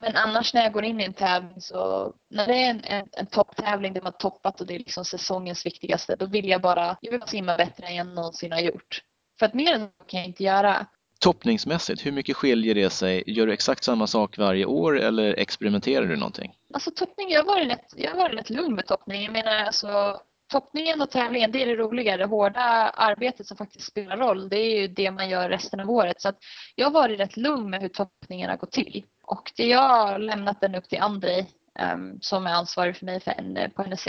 men 0.00 0.16
annars 0.16 0.54
när 0.54 0.62
jag 0.62 0.72
går 0.72 0.84
in 0.84 1.00
i 1.00 1.04
en 1.04 1.12
tävling 1.12 1.60
så 1.60 2.12
när 2.30 2.46
det 2.46 2.54
är 2.54 2.70
en, 2.70 2.84
en, 2.84 3.08
en 3.12 3.26
topptävling 3.26 3.92
där 3.92 4.02
man 4.02 4.12
toppat 4.12 4.60
och 4.60 4.66
det 4.66 4.74
är 4.74 4.78
liksom 4.78 5.04
säsongens 5.04 5.66
viktigaste 5.66 6.16
då 6.16 6.26
vill 6.26 6.48
jag 6.48 6.62
bara, 6.62 6.96
jag 7.00 7.12
vill 7.12 7.22
simma 7.22 7.56
bättre 7.56 7.86
än 7.86 7.96
jag 7.96 8.06
någonsin 8.06 8.52
har 8.52 8.60
gjort. 8.60 9.02
För 9.38 9.46
att 9.46 9.54
mer 9.54 9.74
än 9.74 9.88
så 9.98 10.04
kan 10.04 10.20
jag 10.20 10.26
inte 10.26 10.44
göra. 10.44 10.86
Toppningsmässigt, 11.20 12.06
hur 12.06 12.12
mycket 12.12 12.36
skiljer 12.36 12.74
det 12.74 12.90
sig? 12.90 13.24
Gör 13.26 13.46
du 13.46 13.52
exakt 13.52 13.84
samma 13.84 14.06
sak 14.06 14.38
varje 14.38 14.64
år 14.64 15.00
eller 15.00 15.38
experimenterar 15.38 16.06
du 16.06 16.16
någonting? 16.16 16.52
Alltså 16.74 16.90
toppning, 16.90 17.30
jag 17.30 17.44
har 17.44 17.54
varit 17.54 17.70
rätt, 17.70 17.94
jag 17.96 18.10
har 18.10 18.18
varit 18.18 18.38
rätt 18.38 18.50
lugn 18.50 18.74
med 18.74 18.86
toppning. 18.86 19.22
Jag 19.22 19.32
menar 19.32 19.56
alltså 19.56 20.20
toppningen 20.52 21.00
och 21.00 21.10
tävlingen, 21.10 21.52
det 21.52 21.62
är 21.62 21.66
det 21.66 21.76
roliga. 21.76 22.16
Det 22.16 22.24
hårda 22.24 22.60
arbetet 22.90 23.46
som 23.46 23.56
faktiskt 23.56 23.86
spelar 23.86 24.16
roll, 24.16 24.48
det 24.48 24.56
är 24.56 24.80
ju 24.80 24.88
det 24.88 25.10
man 25.10 25.28
gör 25.28 25.48
resten 25.48 25.80
av 25.80 25.90
året. 25.90 26.20
Så 26.20 26.28
att 26.28 26.38
jag 26.74 26.86
har 26.86 26.92
varit 26.92 27.20
rätt 27.20 27.36
lugn 27.36 27.70
med 27.70 27.80
hur 27.80 27.88
toppningen 27.88 28.50
har 28.50 28.56
gått 28.56 28.72
till. 28.72 29.04
Och 29.22 29.52
det 29.56 29.66
jag 29.66 29.88
har 29.88 30.18
lämnat 30.18 30.60
den 30.60 30.74
upp 30.74 30.88
till 30.88 31.00
Andrei 31.00 31.40
um, 31.40 31.46
ehm, 31.78 32.18
som 32.20 32.46
är 32.46 32.52
ansvarig 32.52 32.96
för 32.96 33.06
mig 33.06 33.20
för 33.20 33.30
en, 33.30 33.70
på 33.70 33.82
NEC. 33.82 34.08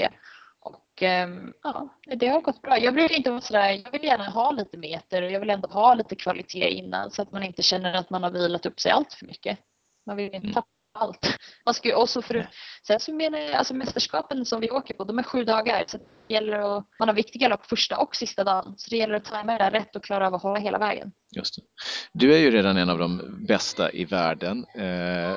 Och 1.02 1.08
um, 1.08 1.54
ja, 1.64 1.90
det 2.18 2.28
har 2.28 2.42
gått 2.42 2.62
bra. 2.62 2.80
Jag 2.80 2.94
brukar 2.94 3.16
inte 3.16 3.30
vara 3.32 3.42
sådär, 3.42 3.82
jag 3.84 3.92
vill 3.92 4.04
gärna 4.04 4.30
ha 4.30 4.52
lite 4.52 4.78
meter 4.78 5.22
och 5.22 5.32
jag 5.32 5.40
vill 5.40 5.50
ändå 5.50 5.68
ha 5.68 5.94
lite 5.94 6.16
kvalitet 6.16 6.70
innan 6.70 7.12
så 7.12 7.22
att 7.22 7.32
man 7.32 7.44
inte 7.44 7.62
känner 7.62 7.94
att 7.94 8.10
man 8.10 8.24
har 8.24 8.32
vilat 8.32 8.66
upp 8.66 8.80
sig 8.80 8.92
allt 8.92 9.14
för 9.14 9.26
mycket. 9.26 9.60
Man 10.06 10.18
vill 10.18 10.26
inte 10.26 10.38
mm. 10.38 10.54
tappa 10.54 10.68
allt. 10.94 11.38
Man 11.66 11.74
ska 11.74 11.88
ju 11.88 11.96
också 11.96 12.22
för, 12.22 12.50
sen 12.88 13.00
så 13.00 13.14
menar 13.14 13.40
jag, 13.40 13.52
alltså 13.52 13.74
mästerskapen 13.74 14.46
som 14.46 14.62
vi 14.62 14.72
åker 14.72 14.94
på, 14.94 15.04
de 15.04 15.20
är 15.20 15.24
sju 15.24 15.44
dagar. 15.44 15.84
Så 15.88 15.98
det 15.98 16.34
gäller 16.34 16.78
att, 16.78 16.88
man 17.00 17.08
har 17.08 17.16
viktiga 17.16 17.48
lopp 17.48 17.66
första 17.66 17.98
och 17.98 18.16
sista 18.16 18.44
dagen. 18.44 18.74
Så 18.78 18.90
det 18.90 18.98
gäller 18.98 19.16
att 19.16 19.26
tajma 19.26 19.52
det 19.52 19.58
där 19.58 19.72
rätt 19.72 19.96
och 19.96 20.04
klara 20.04 20.28
av 20.28 20.36
att 20.36 20.44
hålla 20.44 20.60
hela 20.60 20.78
vägen. 20.78 21.12
Just 21.36 21.56
det. 21.56 21.62
Du 22.14 22.34
är 22.34 22.38
ju 22.38 22.52
redan 22.52 22.78
en 22.78 22.90
av 22.90 22.98
de 22.98 23.38
bästa 23.48 23.92
i 23.92 24.06
världen. 24.06 24.66
Eh, 24.76 25.36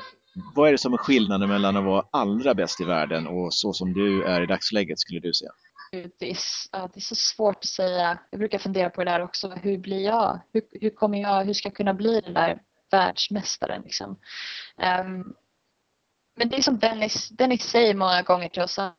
vad 0.55 0.67
är 0.67 0.71
det 0.71 0.77
som 0.77 0.93
är 0.93 0.97
skillnaden 0.97 1.49
mellan 1.49 1.77
att 1.77 1.83
vara 1.83 2.05
allra 2.11 2.53
bäst 2.53 2.81
i 2.81 2.83
världen 2.83 3.27
och 3.27 3.53
så 3.53 3.73
som 3.73 3.93
du 3.93 4.23
är 4.23 4.41
i 4.41 4.45
dagsläget 4.45 4.99
skulle 4.99 5.19
du 5.19 5.33
säga? 5.33 5.51
Det 5.91 6.29
är, 6.29 6.37
det 6.71 6.97
är 6.97 6.99
så 6.99 7.15
svårt 7.15 7.57
att 7.57 7.65
säga. 7.65 8.19
Jag 8.29 8.39
brukar 8.39 8.59
fundera 8.59 8.89
på 8.89 9.03
det 9.03 9.11
där 9.11 9.21
också. 9.21 9.49
Hur 9.49 9.77
blir 9.77 10.05
jag? 10.05 10.39
Hur, 10.53 10.61
hur 10.71 10.89
kommer 10.89 11.21
jag? 11.21 11.45
Hur 11.45 11.53
ska 11.53 11.69
jag 11.69 11.75
kunna 11.75 11.93
bli 11.93 12.21
den 12.21 12.33
där 12.33 12.61
världsmästaren? 12.91 13.81
Liksom? 13.81 14.11
Um, 15.01 15.35
men 16.37 16.49
det 16.49 16.57
är 16.57 16.61
som 16.61 16.79
Dennis, 16.79 17.29
Dennis 17.29 17.63
säger 17.63 17.93
många 17.93 18.21
gånger 18.21 18.49
till 18.49 18.61
oss, 18.61 18.79
att 18.79 18.95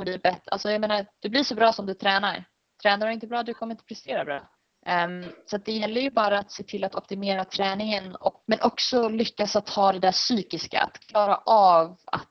bli 0.00 0.18
bättre. 0.18 0.42
Alltså 0.46 0.70
jag 0.70 0.80
menar, 0.80 1.06
du 1.20 1.28
blir 1.28 1.44
så 1.44 1.54
bra 1.54 1.72
som 1.72 1.86
du 1.86 1.94
tränar. 1.94 2.44
Tränar 2.82 3.06
du 3.06 3.12
inte 3.12 3.26
bra, 3.26 3.42
du 3.42 3.54
kommer 3.54 3.74
inte 3.74 3.84
prestera 3.84 4.24
bra. 4.24 4.50
Um, 4.86 5.24
så 5.46 5.56
det 5.56 5.72
gäller 5.72 6.00
ju 6.00 6.10
bara 6.10 6.38
att 6.38 6.52
se 6.52 6.62
till 6.62 6.84
att 6.84 6.94
optimera 6.94 7.44
träningen 7.44 8.16
och, 8.16 8.44
men 8.46 8.60
också 8.60 9.08
lyckas 9.08 9.56
att 9.56 9.68
ha 9.68 9.92
det 9.92 9.98
där 9.98 10.12
psykiska, 10.12 10.80
att 10.80 10.98
klara 10.98 11.36
av 11.36 11.96
att 12.04 12.28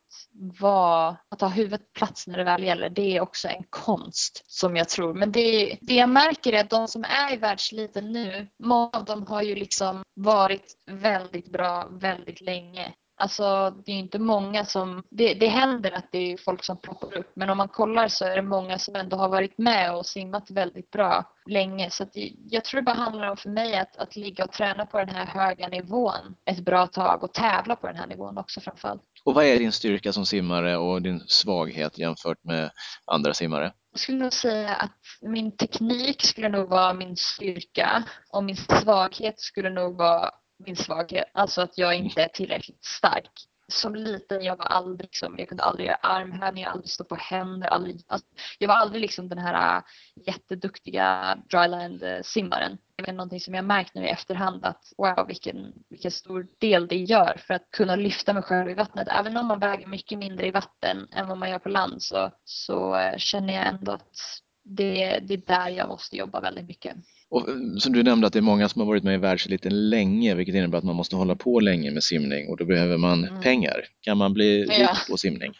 vara, 0.60 1.18
att 1.30 1.42
ha 1.42 1.48
huvudet 1.48 1.94
plats 1.94 2.28
när 2.28 2.38
det 2.38 2.44
väl 2.44 2.64
gäller, 2.64 2.90
det 2.90 3.18
är 3.18 3.22
också 3.22 3.48
en 3.48 3.64
konst 3.70 4.44
som 4.48 4.76
jag 4.76 4.90
tror. 4.90 5.14
Men 5.14 5.32
det, 5.32 5.78
det 5.82 5.96
jag 5.96 6.10
märker 6.10 6.54
är 6.54 6.60
att 6.60 6.70
de 6.70 6.88
som 6.88 7.04
är 7.04 7.34
i 7.34 7.38
världseliten 7.38 8.12
nu, 8.12 8.48
många 8.64 8.90
av 8.94 9.06
dem 9.06 9.28
har 9.28 9.42
ju 9.42 9.56
liksom 9.56 10.04
varit 10.16 10.74
väldigt 10.86 11.52
bra 11.52 11.88
väldigt 11.92 12.42
länge. 12.42 12.94
Alltså 13.24 13.74
det 13.86 13.92
är 13.92 13.96
inte 13.96 14.20
många 14.20 14.66
som, 14.66 15.04
det, 15.10 15.34
det 15.34 15.48
händer 15.48 15.92
att 15.92 16.12
det 16.12 16.32
är 16.32 16.38
folk 16.38 16.64
som 16.64 16.78
ploppar 16.78 17.18
upp 17.18 17.32
men 17.34 17.50
om 17.50 17.58
man 17.58 17.68
kollar 17.68 18.08
så 18.08 18.26
är 18.26 18.36
det 18.36 18.42
många 18.42 18.80
som 18.80 18.96
ändå 18.96 19.18
har 19.18 19.30
varit 19.30 19.58
med 19.58 19.96
och 19.96 20.06
simmat 20.06 20.52
väldigt 20.52 20.92
bra 20.92 21.24
länge. 21.46 21.90
Så 21.90 22.06
det, 22.14 22.34
jag 22.50 22.66
tror 22.66 22.82
det 22.82 22.86
bara 22.86 22.96
handlar 22.96 23.30
om 23.30 23.38
för 23.38 23.50
mig 23.50 23.78
att, 23.78 23.98
att 23.98 24.16
ligga 24.16 24.44
och 24.44 24.52
träna 24.52 24.86
på 24.86 24.98
den 24.98 25.10
här 25.10 25.26
höga 25.26 25.68
nivån 25.68 26.36
ett 26.46 26.60
bra 26.60 26.88
tag 26.88 27.24
och 27.24 27.34
tävla 27.34 27.76
på 27.76 27.88
den 27.88 27.96
här 27.96 28.08
nivån 28.08 28.38
också 28.38 28.62
framförallt. 28.62 29.02
Och 29.24 29.34
vad 29.34 29.46
är 29.46 29.60
din 29.60 29.72
styrka 29.72 30.14
som 30.14 30.26
simmare 30.26 30.78
och 30.78 31.02
din 31.02 31.24
svaghet 31.28 31.98
jämfört 31.98 32.44
med 32.44 32.72
andra 33.06 33.34
simmare? 33.34 33.74
Jag 33.92 34.00
skulle 34.00 34.18
nog 34.18 34.34
säga 34.34 34.76
att 34.76 35.00
min 35.22 35.58
teknik 35.58 36.22
skulle 36.22 36.50
nog 36.50 36.70
vara 36.70 36.94
min 36.94 37.18
styrka 37.18 38.04
och 38.30 38.44
min 38.44 38.58
svaghet 38.58 39.40
skulle 39.40 39.70
nog 39.70 39.98
vara 39.98 40.30
min 40.66 40.76
svaghet. 40.76 41.26
Alltså 41.34 41.62
att 41.62 41.78
jag 41.78 41.96
inte 41.96 42.24
är 42.24 42.28
tillräckligt 42.28 42.84
stark. 42.86 43.32
Som 43.68 43.96
liten, 43.96 44.44
jag 44.44 44.58
var 44.58 44.66
aldrig 44.66 45.02
liksom, 45.02 45.36
jag 45.38 45.48
kunde 45.48 45.64
aldrig 45.64 45.88
göra 45.88 45.96
armhävningar, 45.96 46.70
aldrig 46.70 46.90
stå 46.90 47.04
på 47.04 47.16
händer. 47.16 47.68
Aldrig, 47.68 48.04
alltså, 48.08 48.28
jag 48.60 48.68
var 48.68 48.76
aldrig 48.76 49.02
liksom 49.02 49.30
den 49.30 49.38
här 49.38 49.78
äh, 49.78 49.84
jätteduktiga 50.28 51.38
dryland-simmaren. 51.50 52.72
Äh, 52.72 52.78
det 52.96 53.10
är 53.10 53.14
någonting 53.14 53.40
som 53.40 53.54
jag 53.54 53.66
märkt 53.66 53.96
nu 53.96 54.06
i 54.06 54.10
efterhand 54.10 54.66
att 54.66 54.94
wow 54.98 55.28
vilken, 55.28 55.74
vilken 55.90 56.12
stor 56.12 56.48
del 56.58 56.88
det 56.88 56.98
gör 56.98 57.38
för 57.48 57.54
att 57.54 57.72
kunna 57.72 57.96
lyfta 57.96 58.34
mig 58.34 58.44
själv 58.44 58.70
i 58.70 58.74
vattnet. 58.74 59.08
Även 59.08 59.38
om 59.38 59.46
man 59.46 59.60
väger 59.60 59.88
mycket 59.88 60.20
mindre 60.20 60.48
i 60.48 60.52
vatten 60.52 61.08
än 61.12 61.28
vad 61.28 61.38
man 61.38 61.50
gör 61.50 61.60
på 61.60 61.70
land 61.70 62.02
så, 62.04 62.32
så 62.44 62.96
äh, 62.96 63.18
känner 63.18 63.54
jag 63.54 63.68
ändå 63.68 63.92
att 63.92 64.42
det, 64.64 65.20
det 65.20 65.34
är 65.34 65.48
där 65.48 65.70
jag 65.70 65.88
måste 65.88 66.18
jobba 66.18 66.40
väldigt 66.40 66.68
mycket. 66.68 66.98
Och 67.34 67.50
eh, 67.50 67.56
som 67.78 67.94
du 67.94 68.04
nämnde 68.04 68.28
att 68.28 68.34
det 68.34 68.40
är 68.40 68.42
många 68.42 68.70
som 68.70 68.82
har 68.82 68.88
varit 68.88 69.04
med 69.04 69.14
i 69.14 69.18
världseliten 69.18 69.90
länge 69.90 70.36
vilket 70.36 70.56
innebär 70.56 70.78
att 70.78 70.84
man 70.84 70.96
måste 70.96 71.16
hålla 71.16 71.36
på 71.36 71.60
länge 71.60 71.92
med 71.92 72.04
simning 72.04 72.50
och 72.50 72.58
då 72.58 72.66
behöver 72.66 72.98
man 72.98 73.26
mm. 73.26 73.42
pengar. 73.42 73.86
Kan 74.02 74.18
man 74.18 74.34
bli 74.34 74.64
rik 74.64 74.80
ja. 74.80 74.98
på 75.10 75.18
simning? 75.18 75.54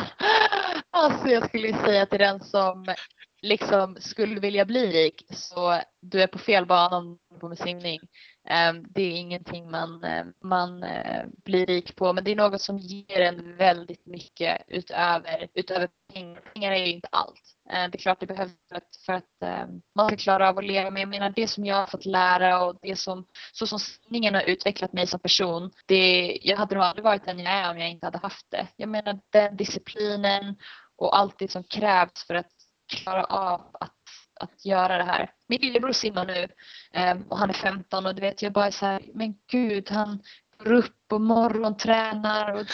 alltså 0.90 1.28
jag 1.28 1.48
skulle 1.48 1.74
säga 1.84 2.06
till 2.06 2.18
den 2.18 2.40
som 2.40 2.94
liksom 3.42 3.96
skulle 4.00 4.40
vilja 4.40 4.64
bli 4.64 4.86
rik 4.86 5.24
så 5.30 5.80
du 6.00 6.22
är 6.22 6.26
på 6.26 6.38
fel 6.38 6.66
bana 6.66 6.96
om 6.96 7.18
du 7.30 7.38
på 7.38 7.48
med 7.48 7.58
simning. 7.58 8.00
Ehm, 8.48 8.84
det 8.88 9.02
är 9.02 9.10
ingenting 9.10 9.70
man, 9.70 10.04
eh, 10.04 10.24
man 10.44 10.82
eh, 10.82 11.24
blir 11.44 11.66
rik 11.66 11.96
på 11.96 12.12
men 12.12 12.24
det 12.24 12.30
är 12.30 12.36
något 12.36 12.60
som 12.60 12.78
ger 12.78 13.20
en 13.20 13.56
väldigt 13.56 14.06
mycket 14.06 14.62
utöver, 14.68 15.48
utöver 15.54 15.88
pengar. 16.12 16.40
Pengar 16.54 16.72
är 16.72 16.86
ju 16.86 16.92
inte 16.92 17.08
allt. 17.12 17.56
Eh, 17.72 17.90
det 17.90 17.98
är 17.98 17.98
klart 17.98 18.20
det 18.20 18.26
behövs 18.26 18.52
för 18.68 18.76
att, 18.76 18.96
för 19.06 19.12
att 19.12 19.42
eh, 19.42 19.66
man 19.94 20.06
ska 20.06 20.16
klara 20.16 20.48
av 20.48 20.58
att 20.58 20.64
leva 20.64 20.90
men 20.90 21.00
jag 21.00 21.08
menar 21.08 21.30
det 21.30 21.48
som 21.48 21.64
jag 21.64 21.76
har 21.76 21.86
fått 21.86 22.04
lära 22.04 22.64
och 22.64 22.78
det 22.82 22.96
som 22.96 23.26
så 23.52 23.66
som 23.66 23.78
simningen 23.78 24.34
har 24.34 24.42
utvecklat 24.42 24.92
mig 24.92 25.06
som 25.06 25.20
person. 25.20 25.70
Det, 25.86 26.38
jag 26.42 26.56
hade 26.56 26.74
nog 26.74 26.84
aldrig 26.84 27.04
varit 27.04 27.24
den 27.24 27.38
jag 27.38 27.52
är 27.52 27.70
om 27.70 27.78
jag 27.78 27.90
inte 27.90 28.06
hade 28.06 28.18
haft 28.18 28.50
det. 28.50 28.66
Jag 28.76 28.88
menar 28.88 29.20
den 29.30 29.56
disciplinen 29.56 30.56
och 30.96 31.18
allt 31.18 31.38
det 31.38 31.50
som 31.50 31.64
krävs 31.64 32.26
för 32.26 32.34
att 32.34 32.52
klara 32.88 33.24
av 33.24 33.60
att, 33.80 33.96
att 34.40 34.64
göra 34.64 34.98
det 34.98 35.04
här. 35.04 35.30
Min 35.48 35.60
lillebror 35.60 35.92
simmar 35.92 36.26
nu 36.26 36.48
eh, 36.92 37.16
och 37.28 37.38
han 37.38 37.50
är 37.50 37.54
15 37.54 38.06
och 38.06 38.14
du 38.14 38.20
vet 38.20 38.42
jag 38.42 38.52
bara 38.52 38.66
är 38.66 38.70
så 38.70 38.86
här, 38.86 39.02
men 39.14 39.34
gud 39.50 39.90
han 39.90 40.22
går 40.64 40.72
upp 40.72 41.12
och 41.12 41.20
morgontränar 41.20 42.52
och 42.52 42.66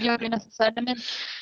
jag 0.00 0.18
blir 0.18 0.28
nästan 0.28 0.52
så 0.52 0.62
här, 0.62 0.72
nej 0.72 0.84
men 0.84 0.96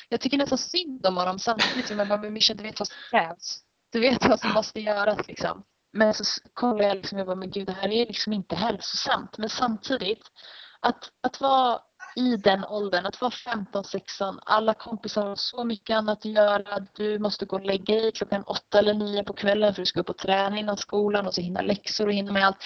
jag 0.09 0.21
tycker 0.21 0.37
nästan 0.37 0.57
synd 0.57 1.05
om 1.05 1.17
honom 1.17 1.39
samtidigt 1.39 1.87
som 1.87 1.99
jag 1.99 2.07
bara, 2.07 2.21
men 2.21 2.33
Mischa 2.33 2.53
du 2.53 2.63
vet 2.63 2.79
vad 2.79 2.87
som 2.87 2.97
krävs. 3.11 3.61
Du 3.91 3.99
vet 3.99 4.25
vad 4.25 4.39
som 4.39 4.53
måste 4.53 4.79
göras 4.79 5.27
liksom. 5.27 5.63
Men 5.93 6.13
så 6.13 6.23
kollar 6.53 6.83
jag 6.83 6.97
liksom, 6.97 7.17
jag 7.17 7.27
bara, 7.27 7.35
men 7.35 7.51
gud 7.51 7.67
det 7.67 7.73
här 7.73 7.89
är 7.89 8.05
liksom 8.05 8.33
inte 8.33 8.55
hälsosamt. 8.55 9.37
Men 9.37 9.49
samtidigt, 9.49 10.31
att, 10.79 11.09
att 11.23 11.41
vara 11.41 11.79
i 12.15 12.37
den 12.37 12.65
åldern, 12.65 13.05
att 13.05 13.21
vara 13.21 13.31
15, 13.31 13.83
16, 13.83 14.39
alla 14.45 14.73
kompisar 14.73 15.27
har 15.27 15.35
så 15.35 15.63
mycket 15.63 15.95
annat 15.95 16.17
att 16.17 16.25
göra. 16.25 16.87
Du 16.95 17.19
måste 17.19 17.45
gå 17.45 17.55
och 17.55 17.65
lägga 17.65 17.95
dig 17.95 18.11
klockan 18.11 18.43
åtta 18.43 18.79
eller 18.79 18.93
nio 18.93 19.23
på 19.23 19.33
kvällen 19.33 19.73
för 19.73 19.81
att 19.81 19.85
du 19.85 19.89
ska 19.89 19.99
upp 19.99 20.09
och 20.09 20.17
träna 20.17 20.59
innan 20.59 20.77
skolan 20.77 21.27
och 21.27 21.33
så 21.33 21.41
hinna 21.41 21.61
läxor 21.61 22.07
och 22.07 22.13
hinna 22.13 22.31
med 22.31 22.45
allt. 22.45 22.57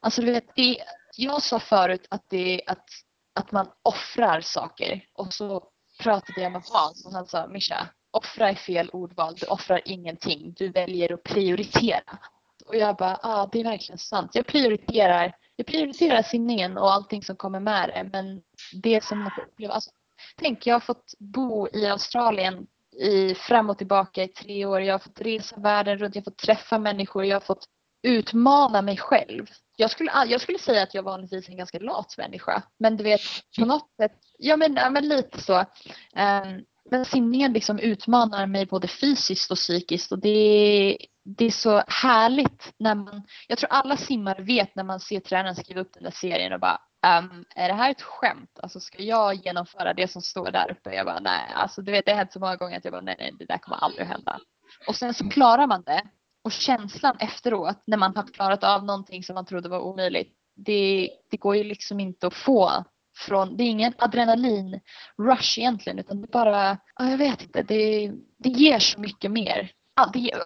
Alltså 0.00 0.20
du 0.20 0.32
vet, 0.32 0.56
det, 0.56 0.76
jag 1.22 1.42
sa 1.42 1.60
förut 1.60 2.06
att, 2.10 2.24
det, 2.28 2.62
att, 2.66 2.88
att 3.34 3.52
man 3.52 3.66
offrar 3.82 4.40
saker 4.40 5.04
och 5.12 5.32
så 5.32 5.64
pratade 6.02 6.40
jag 6.40 6.52
med 6.52 6.62
Hans 6.72 7.06
och 7.06 7.12
han 7.12 7.26
sa 7.26 7.46
Mischa, 7.46 7.88
offra 8.10 8.50
är 8.50 8.54
fel 8.54 8.90
ordval, 8.90 9.34
du 9.34 9.46
offrar 9.46 9.80
ingenting, 9.84 10.54
du 10.56 10.68
väljer 10.68 11.12
att 11.14 11.22
prioritera. 11.22 12.18
Och 12.66 12.76
jag 12.76 12.96
bara, 12.96 13.18
ja 13.22 13.42
ah, 13.42 13.48
det 13.52 13.60
är 13.60 13.64
verkligen 13.64 13.98
sant. 13.98 14.30
Jag 14.34 14.46
prioriterar 14.46 15.34
jag 15.60 15.66
prioriterar 15.66 16.22
simningen 16.22 16.78
och 16.78 16.92
allting 16.92 17.22
som 17.22 17.36
kommer 17.36 17.60
med 17.60 17.88
det. 17.88 18.08
Men 18.12 18.42
det 18.82 19.04
som 19.04 19.20
jag 19.20 19.34
får 19.34 19.42
uppleva, 19.42 19.74
alltså, 19.74 19.90
tänk 20.36 20.66
jag 20.66 20.74
har 20.74 20.80
fått 20.80 21.14
bo 21.18 21.68
i 21.68 21.86
Australien 21.86 22.66
i, 23.02 23.34
fram 23.34 23.70
och 23.70 23.78
tillbaka 23.78 24.22
i 24.22 24.28
tre 24.28 24.66
år. 24.66 24.80
Jag 24.80 24.94
har 24.94 24.98
fått 24.98 25.20
resa 25.20 25.60
världen 25.60 25.98
runt, 25.98 26.14
jag 26.14 26.22
har 26.22 26.30
fått 26.30 26.38
träffa 26.38 26.78
människor, 26.78 27.24
jag 27.24 27.36
har 27.36 27.40
fått 27.40 27.64
utmana 28.02 28.82
mig 28.82 28.96
själv. 28.96 29.46
Jag 29.76 29.90
skulle, 29.90 30.12
jag 30.26 30.40
skulle 30.40 30.58
säga 30.58 30.82
att 30.82 30.94
jag 30.94 31.02
vanligtvis 31.02 31.46
är 31.46 31.50
en 31.50 31.58
ganska 31.58 31.78
lat 31.78 32.14
människa. 32.18 32.62
Men 32.78 32.96
du 32.96 33.04
vet, 33.04 33.20
på 33.58 33.64
något 33.64 33.90
sätt, 34.00 34.12
ja 34.38 34.56
men, 34.56 34.74
ja, 34.74 34.90
men 34.90 35.08
lite 35.08 35.40
så. 35.40 35.58
Um, 35.58 36.64
men 36.90 37.04
simningen 37.04 37.52
liksom 37.52 37.78
utmanar 37.78 38.46
mig 38.46 38.66
både 38.66 38.88
fysiskt 38.88 39.50
och 39.50 39.56
psykiskt 39.56 40.12
och 40.12 40.18
det, 40.18 40.98
det 41.24 41.44
är 41.44 41.50
så 41.50 41.82
härligt 41.86 42.72
när 42.78 42.94
man, 42.94 43.22
jag 43.48 43.58
tror 43.58 43.70
alla 43.70 43.96
simmare 43.96 44.42
vet 44.42 44.74
när 44.74 44.84
man 44.84 45.00
ser 45.00 45.20
tränaren 45.20 45.56
skriva 45.56 45.80
upp 45.80 45.92
den 45.92 46.02
där 46.02 46.10
serien 46.10 46.52
och 46.52 46.60
bara 46.60 46.80
um, 47.18 47.44
är 47.56 47.68
det 47.68 47.74
här 47.74 47.90
ett 47.90 48.02
skämt? 48.02 48.58
Alltså 48.62 48.80
ska 48.80 49.02
jag 49.02 49.34
genomföra 49.34 49.94
det 49.94 50.08
som 50.08 50.22
står 50.22 50.50
där 50.50 50.70
uppe? 50.70 50.94
Jag 50.94 51.06
bara 51.06 51.20
nej, 51.20 51.52
alltså 51.54 51.82
du 51.82 51.92
vet 51.92 52.04
det 52.04 52.12
har 52.12 52.18
hänt 52.18 52.32
så 52.32 52.40
många 52.40 52.56
gånger 52.56 52.76
att 52.76 52.84
jag 52.84 52.92
bara 52.92 53.02
nej, 53.02 53.16
nej 53.18 53.32
det 53.38 53.44
där 53.44 53.58
kommer 53.58 53.76
aldrig 53.76 54.02
att 54.02 54.12
hända. 54.12 54.40
Och 54.88 54.96
sen 54.96 55.14
så 55.14 55.30
klarar 55.30 55.66
man 55.66 55.82
det 55.82 56.02
och 56.44 56.52
känslan 56.52 57.16
efteråt 57.20 57.82
när 57.86 57.96
man 57.96 58.16
har 58.16 58.22
klarat 58.22 58.64
av 58.64 58.84
någonting 58.84 59.22
som 59.22 59.34
man 59.34 59.46
trodde 59.46 59.68
var 59.68 59.80
omöjligt 59.80 60.36
det, 60.66 61.10
det 61.30 61.36
går 61.36 61.56
ju 61.56 61.64
liksom 61.64 62.00
inte 62.00 62.26
att 62.26 62.34
få 62.34 62.84
från, 63.16 63.56
det 63.56 63.64
är 63.64 63.68
ingen 63.68 63.92
adrenalin-rush 63.98 65.58
egentligen 65.58 65.98
utan 65.98 66.20
det 66.20 66.28
bara, 66.28 66.78
ja, 66.96 67.10
jag 67.10 67.18
vet 67.18 67.42
inte, 67.42 67.62
det, 67.62 68.12
det 68.38 68.48
ger 68.48 68.78
så 68.78 69.00
mycket 69.00 69.30
mer. 69.30 69.70
Det, 70.12 70.18
ger, 70.18 70.42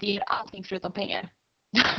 det 0.00 0.06
ger 0.06 0.22
allting 0.26 0.64
förutom 0.64 0.92
pengar. 0.92 1.32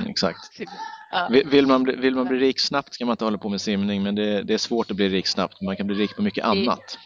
Exakt. 0.07 0.39
ja. 1.11 1.29
vill, 1.45 1.67
man 1.67 1.83
bli, 1.83 1.95
vill 1.95 2.15
man 2.15 2.27
bli 2.27 2.37
rik 2.37 2.59
snabbt 2.59 2.93
ska 2.93 3.05
man 3.05 3.13
inte 3.13 3.25
hålla 3.25 3.37
på 3.37 3.49
med 3.49 3.61
simning 3.61 4.03
men 4.03 4.15
det, 4.15 4.43
det 4.43 4.53
är 4.53 4.57
svårt 4.57 4.91
att 4.91 4.97
bli 4.97 5.09
rik 5.09 5.27
snabbt. 5.27 5.61
Man 5.61 5.77
kan 5.77 5.87
bli 5.87 5.95
rik 5.95 6.15
på 6.15 6.21
mycket 6.21 6.45
annat. 6.45 6.97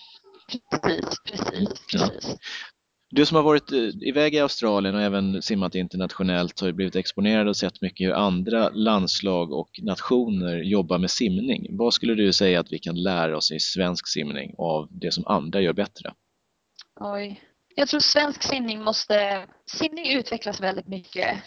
Precis, 0.72 1.06
precis, 1.26 1.70
precis. 1.92 2.26
Ja. 2.28 2.40
Du 3.16 3.26
som 3.26 3.36
har 3.36 3.44
varit 3.44 3.72
eh, 3.72 4.08
iväg 4.08 4.36
i 4.36 4.40
Australien 4.40 4.96
och 4.96 5.02
även 5.02 5.42
simmat 5.42 5.76
internationellt 5.76 6.60
har 6.60 6.68
ju 6.68 6.74
blivit 6.74 6.96
exponerad 6.96 7.48
och 7.48 7.58
sett 7.58 7.82
mycket 7.82 8.08
hur 8.08 8.14
andra 8.14 8.70
landslag 8.70 9.52
och 9.52 9.70
nationer 9.82 10.58
jobbar 10.58 10.98
med 10.98 11.12
simning. 11.12 11.78
Vad 11.78 11.94
skulle 11.94 12.16
du 12.16 12.34
säga 12.34 12.60
att 12.60 12.72
vi 12.72 12.80
kan 12.80 13.04
lära 13.04 13.38
oss 13.38 13.52
i 13.52 13.60
svensk 13.60 14.08
simning 14.08 14.56
av 14.58 14.88
det 14.92 15.12
som 15.12 15.28
andra 15.28 15.62
gör 15.62 15.74
bättre? 15.74 16.14
Oj. 17.00 17.42
Jag 17.76 17.88
tror 17.88 18.00
svensk 18.00 18.44
simning 18.44 18.84
måste... 18.84 19.48
Simning 19.72 20.12
utvecklas 20.12 20.62
väldigt 20.62 20.88
mycket. 20.88 21.38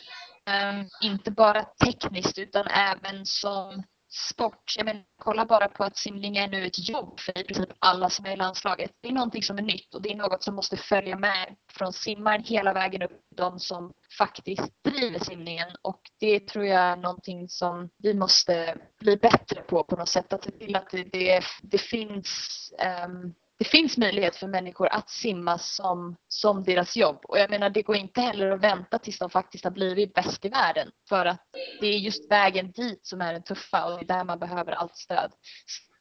Um, 0.50 0.88
inte 1.02 1.30
bara 1.30 1.62
tekniskt 1.62 2.38
utan 2.38 2.66
även 2.66 3.26
som 3.26 3.82
sport. 4.16 4.74
Jag 4.76 4.84
menar, 4.84 5.04
kolla 5.18 5.46
bara 5.46 5.68
på 5.68 5.84
att 5.84 5.96
simning 5.96 6.36
är 6.36 6.48
nu 6.48 6.66
ett 6.66 6.88
jobb 6.88 7.20
för 7.20 7.38
i 7.38 7.44
princip 7.44 7.68
alla 7.78 8.10
som 8.10 8.26
är 8.26 8.32
i 8.32 8.36
landslaget. 8.36 8.90
Det 9.00 9.08
är 9.08 9.12
någonting 9.12 9.42
som 9.42 9.58
är 9.58 9.62
nytt 9.62 9.94
och 9.94 10.02
det 10.02 10.12
är 10.12 10.16
något 10.16 10.42
som 10.42 10.54
måste 10.54 10.76
följa 10.76 11.18
med 11.18 11.56
från 11.72 11.92
simmaren 11.92 12.44
hela 12.44 12.72
vägen 12.72 13.02
upp 13.02 13.10
till 13.10 13.36
de 13.36 13.58
som 13.58 13.92
faktiskt 14.18 14.84
driver 14.84 15.18
simningen 15.18 15.68
och 15.82 16.00
det 16.20 16.40
tror 16.40 16.64
jag 16.64 16.80
är 16.80 16.96
någonting 16.96 17.48
som 17.48 17.90
vi 17.98 18.14
måste 18.14 18.76
bli 19.00 19.16
bättre 19.16 19.62
på 19.62 19.84
på 19.84 19.96
något 19.96 20.08
sätt. 20.08 20.32
Att 20.32 20.44
se 20.44 20.50
till 20.50 20.76
att 20.76 20.90
det, 20.90 21.02
det, 21.02 21.42
det 21.62 21.78
finns 21.78 22.72
um, 23.06 23.34
det 23.58 23.64
finns 23.64 23.98
möjlighet 23.98 24.36
för 24.36 24.46
människor 24.46 24.88
att 24.92 25.10
simma 25.10 25.58
som, 25.58 26.16
som 26.28 26.62
deras 26.62 26.96
jobb. 26.96 27.18
Och 27.22 27.38
jag 27.38 27.50
menar 27.50 27.70
det 27.70 27.82
går 27.82 27.96
inte 27.96 28.20
heller 28.20 28.50
att 28.50 28.60
vänta 28.60 28.98
tills 28.98 29.18
de 29.18 29.30
faktiskt 29.30 29.64
har 29.64 29.70
blivit 29.70 30.14
bäst 30.14 30.44
i 30.44 30.48
världen. 30.48 30.90
För 31.08 31.26
att 31.26 31.40
det 31.80 31.86
är 31.86 31.98
just 31.98 32.30
vägen 32.30 32.72
dit 32.72 33.06
som 33.06 33.20
är 33.20 33.32
den 33.32 33.42
tuffa 33.42 33.84
och 33.84 33.98
det 33.98 34.04
är 34.04 34.16
där 34.18 34.24
man 34.24 34.38
behöver 34.38 34.72
allt 34.72 34.96
stöd. 34.96 35.32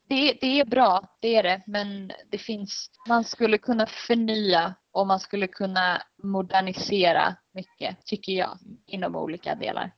Det, 0.10 0.38
det 0.42 0.60
är 0.60 0.66
bra, 0.66 1.18
det 1.22 1.36
är 1.36 1.44
det, 1.44 1.64
men 1.68 2.12
det 2.32 2.38
finns, 2.38 2.90
man 3.08 3.24
skulle 3.24 3.58
kunna 3.58 3.86
förnya 3.86 4.74
och 4.92 5.08
man 5.08 5.20
skulle 5.20 5.48
kunna 5.48 6.02
modernisera 6.24 7.36
mycket, 7.54 8.06
tycker 8.06 8.32
jag, 8.32 8.58
inom 8.88 9.16
olika 9.16 9.56
delar. 9.56 9.92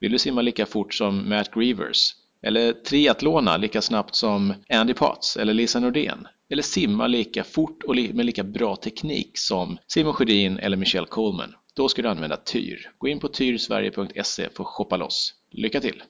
Vill 0.00 0.12
du 0.12 0.18
simma 0.18 0.42
lika 0.42 0.66
fort 0.66 0.94
som 0.94 1.28
Matt 1.28 1.54
Grievers? 1.54 2.25
Eller 2.46 2.72
triathlona 2.72 3.56
lika 3.56 3.82
snabbt 3.82 4.14
som 4.14 4.54
Andy 4.68 4.94
Potts 4.94 5.36
eller 5.36 5.54
Lisa 5.54 5.80
Nordén? 5.80 6.28
eller 6.48 6.62
simma 6.62 7.06
lika 7.06 7.44
fort 7.44 7.82
och 7.82 7.96
med 7.96 8.26
lika 8.26 8.44
bra 8.44 8.76
teknik 8.76 9.38
som 9.38 9.78
Simon 9.86 10.14
Sjödin 10.14 10.58
eller 10.58 10.76
Michelle 10.76 11.06
Coleman, 11.06 11.54
då 11.74 11.88
ska 11.88 12.02
du 12.02 12.08
använda 12.08 12.36
TYR. 12.36 12.90
Gå 12.98 13.08
in 13.08 13.20
på 13.20 13.28
tyrsverige.se 13.28 14.48
för 14.50 14.62
att 14.62 14.68
shoppa 14.68 14.96
loss. 14.96 15.34
Lycka 15.50 15.80
till! 15.80 16.02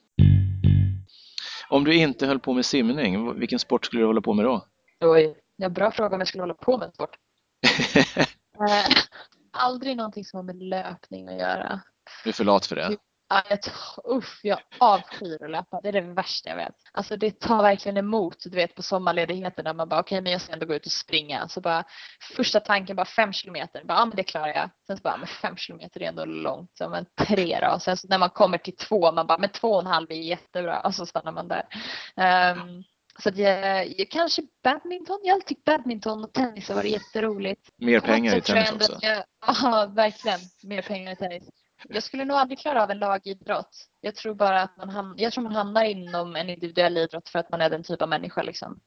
Om 1.69 1.85
du 1.85 1.95
inte 1.95 2.27
höll 2.27 2.39
på 2.39 2.53
med 2.53 2.67
simning, 2.67 3.39
vilken 3.39 3.59
sport 3.59 3.87
skulle 3.87 4.03
du 4.03 4.07
hålla 4.07 4.21
på 4.21 4.35
med 4.35 4.45
då? 4.45 4.67
Oj, 5.01 5.37
ja, 5.57 5.69
bra 5.69 5.91
fråga 5.91 6.15
om 6.15 6.21
jag 6.21 6.29
skulle 6.29 6.43
hålla 6.43 6.55
på 6.55 6.79
med 6.79 6.87
en 6.87 6.93
sport. 6.93 7.17
Eh, 8.59 8.97
aldrig 9.51 9.97
någonting 9.97 10.25
som 10.25 10.37
har 10.37 10.45
med 10.45 10.63
löpning 10.63 11.29
att 11.29 11.39
göra. 11.39 11.81
Du 12.25 12.31
är 12.31 12.35
för 12.35 12.45
lat 12.45 12.67
för 12.67 12.77
det? 12.77 12.97
Ja, 13.29 13.43
jag, 13.51 13.59
usch, 14.17 14.41
jag 14.43 14.59
avskyr 14.79 15.45
att 15.45 15.51
löpa. 15.51 15.81
Det 15.81 15.89
är 15.89 15.93
det 15.93 16.01
värsta 16.01 16.49
jag 16.49 16.57
vet. 16.57 16.75
Alltså 16.93 17.17
det 17.17 17.41
tar 17.41 17.63
verkligen 17.63 17.97
emot, 17.97 18.37
du 18.45 18.57
vet 18.57 18.75
på 18.75 18.83
sommarledigheten 18.83 19.65
när 19.65 19.75
man 19.75 19.89
bara 19.89 20.01
okej 20.01 20.17
okay, 20.17 20.23
men 20.23 20.33
jag 20.33 20.41
ska 20.41 20.53
ändå 20.53 20.67
gå 20.67 20.75
ut 20.75 20.87
och 20.87 20.93
springa. 20.93 21.49
Så 21.49 21.61
bara 21.61 21.85
första 22.37 22.61
tanken 22.61 22.97
bara 22.97 23.07
fem 23.07 23.33
kilometer. 23.33 23.85
Bara, 23.85 23.99
ja 23.99 24.05
men 24.05 24.17
det 24.17 24.23
klarar 24.23 24.49
jag. 24.55 24.71
Sen 24.87 24.97
så 24.97 25.03
bara 25.03 25.17
men 25.17 25.27
fem 25.27 25.57
kilometer 25.57 26.03
är 26.03 26.09
ändå 26.09 26.25
långt. 26.25 26.71
Så 26.75 26.89
men 26.89 27.07
tre 27.27 27.59
då. 27.61 27.79
Sen 27.79 27.97
så 27.97 28.09
när 28.09 28.19
man 28.19 28.31
kommer 28.31 28.59
till 28.59 28.77
två 28.77 29.13
man 29.13 29.27
bara 29.27 29.39
men 29.39 29.51
två 29.51 29.69
och 29.69 29.81
en 29.81 29.87
halv 29.87 30.11
är 30.11 30.15
jättebra. 30.15 30.81
Och 30.81 30.95
så 30.95 31.07
stannar 31.07 31.33
man 31.33 31.49
där. 31.49 31.65
Um, 32.53 32.85
så 33.19 33.31
jag, 33.35 34.01
jag, 34.01 34.11
kanske 34.11 34.43
badminton. 34.65 35.21
Jag 35.23 35.33
har 35.33 35.37
alltid 35.37 35.57
badminton 35.65 36.25
och 36.25 36.33
tennis 36.33 36.69
har 36.69 36.75
varit 36.75 36.93
jätteroligt. 36.93 37.71
Mer 37.77 38.01
pengar 38.01 38.37
i 38.37 38.41
tennis 38.41 38.73
också. 38.73 38.99
Ja, 39.47 39.91
verkligen. 39.95 40.41
Mer 40.63 40.83
pengar 40.83 41.13
i 41.13 41.17
tennis. 41.17 41.45
Jag 41.89 42.03
skulle 42.03 42.25
nog 42.25 42.37
aldrig 42.37 42.59
klara 42.59 42.83
av 42.83 42.91
en 42.91 42.99
lagidrott. 42.99 43.87
Jag 44.01 44.15
tror 44.15 44.35
bara 44.35 44.63
att 44.63 44.77
man, 44.77 44.89
ham 44.89 45.15
jag 45.19 45.33
tror 45.33 45.45
man 45.45 45.55
hamnar 45.55 45.85
inom 45.85 46.37
en 46.37 46.51
individuell 46.51 46.97
idrott 46.97 47.29
för 47.29 47.39
att 47.39 47.51
man 47.51 47.61
är 47.61 47.71
den 47.71 47.83
typ 47.83 48.03
av 48.03 48.09
människa. 48.09 48.43
Liksom. 48.43 48.81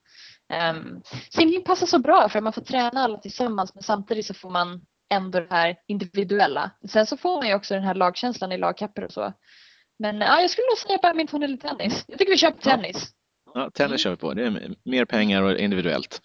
Um, 0.74 1.01
simning 1.29 1.63
passar 1.63 1.88
så 1.88 2.00
bra 2.00 2.29
för 2.29 2.41
man 2.41 2.53
får 2.53 2.62
träna 2.62 3.01
alla 3.01 3.18
tillsammans 3.18 3.74
men 3.74 3.84
samtidigt 3.84 4.25
så 4.25 4.34
får 4.34 4.50
man 4.50 4.82
ändå 5.10 5.39
det 5.39 5.48
här 5.50 5.75
individuella. 5.88 6.72
Sen 6.89 7.06
så 7.06 7.18
får 7.18 7.38
man 7.38 7.48
ju 7.48 7.53
också 7.56 7.74
den 7.74 7.84
här 7.84 7.96
lagkänslan 7.96 8.51
i 8.51 8.58
lagkapper 8.58 9.03
och 9.03 9.12
så. 9.12 9.34
Men 10.00 10.22
ja, 10.22 10.41
jag 10.41 10.50
skulle 10.50 10.68
nog 10.68 10.77
säga 10.77 11.00
badminton 11.01 11.44
eller 11.44 11.58
tennis. 11.58 12.06
Jag 12.08 12.18
tycker 12.20 12.32
vi 12.32 12.38
kör 12.38 12.51
på 12.51 12.62
tennis. 12.62 13.13
Ja, 13.53 13.72
tennis 13.74 14.01
kör 14.01 14.10
vi 14.10 14.18
på. 14.18 14.34
Det 14.34 14.44
är 14.44 14.75
mer 14.86 15.06
pengar 15.06 15.41
och 15.41 15.58
individuellt. 15.58 16.22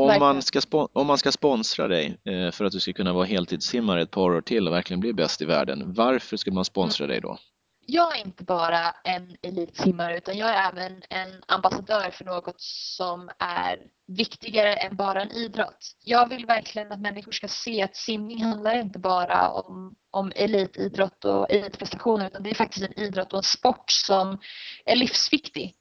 Om 0.00 0.18
man, 0.20 0.42
ska 0.42 0.60
om 0.92 1.06
man 1.06 1.18
ska 1.18 1.32
sponsra 1.32 1.88
dig 1.88 2.18
eh, 2.24 2.50
för 2.50 2.64
att 2.64 2.72
du 2.72 2.80
ska 2.80 2.92
kunna 2.92 3.12
vara 3.12 3.24
heltidssimmare 3.24 4.02
ett 4.02 4.10
par 4.10 4.30
år 4.30 4.40
till 4.40 4.68
och 4.68 4.74
verkligen 4.74 5.00
bli 5.00 5.12
bäst 5.12 5.42
i 5.42 5.44
världen, 5.44 5.94
varför 5.94 6.36
skulle 6.36 6.54
man 6.54 6.64
sponsra 6.64 7.06
dig 7.06 7.20
då? 7.20 7.38
Jag 7.86 8.18
är 8.18 8.26
inte 8.26 8.44
bara 8.44 8.90
en 9.04 9.36
elitsimmare 9.42 10.18
utan 10.18 10.38
jag 10.38 10.50
är 10.50 10.68
även 10.68 11.02
en 11.10 11.42
ambassadör 11.46 12.10
för 12.10 12.24
något 12.24 12.60
som 12.60 13.30
är 13.38 13.78
viktigare 14.06 14.74
än 14.74 14.96
bara 14.96 15.22
en 15.22 15.30
idrott. 15.30 15.96
Jag 16.04 16.28
vill 16.28 16.46
verkligen 16.46 16.92
att 16.92 17.00
människor 17.00 17.32
ska 17.32 17.48
se 17.48 17.82
att 17.82 17.96
simning 17.96 18.44
handlar 18.44 18.80
inte 18.80 18.98
bara 18.98 19.48
om, 19.48 19.94
om 20.10 20.32
elitidrott 20.36 21.24
och 21.24 21.50
elitprestationer 21.50 22.26
utan 22.26 22.42
det 22.42 22.50
är 22.50 22.54
faktiskt 22.54 22.86
en 22.86 22.98
idrott 22.98 23.32
och 23.32 23.38
en 23.38 23.42
sport 23.42 23.90
som 23.90 24.38
är 24.84 24.96
livsviktig. 24.96 25.74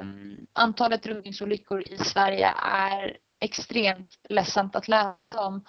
Um, 0.00 0.46
antalet 0.52 1.02
drunkningsolyckor 1.02 1.82
i 1.88 1.98
Sverige 1.98 2.54
är 2.64 3.16
extremt 3.42 4.14
ledsamt 4.28 4.76
att 4.76 4.88
läsa 4.88 5.16
om. 5.38 5.64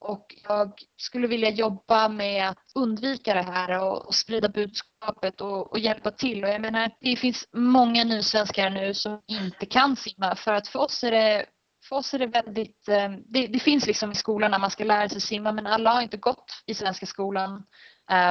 Och 0.00 0.34
jag 0.48 0.72
skulle 0.96 1.26
vilja 1.26 1.50
jobba 1.50 2.08
med 2.08 2.48
att 2.48 2.58
undvika 2.74 3.34
det 3.34 3.42
här 3.42 3.82
och, 3.82 4.06
och 4.06 4.14
sprida 4.14 4.48
budskapet 4.48 5.40
och, 5.40 5.72
och, 5.72 5.78
hjälpa 5.78 6.10
till. 6.10 6.44
Och 6.44 6.50
jag 6.50 6.60
menar, 6.60 6.90
det 7.00 7.16
finns 7.16 7.48
många 7.52 8.04
nysvenskar 8.04 8.70
nu 8.70 8.94
som 8.94 9.20
inte 9.26 9.66
kan 9.66 9.96
simma 9.96 10.36
för 10.36 10.52
att 10.52 10.68
för 10.68 10.78
oss 10.78 11.04
är 11.04 11.10
det 11.10 11.46
för 11.88 11.96
oss 11.96 12.14
är 12.14 12.18
det 12.18 12.26
väldigt, 12.26 12.88
eh, 12.88 13.10
det, 13.26 13.46
det, 13.46 13.58
finns 13.58 13.86
liksom 13.86 14.12
i 14.12 14.14
skolan 14.14 14.50
när 14.50 14.58
man 14.58 14.70
ska 14.70 14.84
lära 14.84 15.08
sig 15.08 15.20
simma 15.20 15.52
men 15.52 15.66
alla 15.66 15.90
har 15.90 16.02
inte 16.02 16.16
gått 16.16 16.52
i 16.66 16.74
svenska 16.74 17.06
skolan 17.06 17.64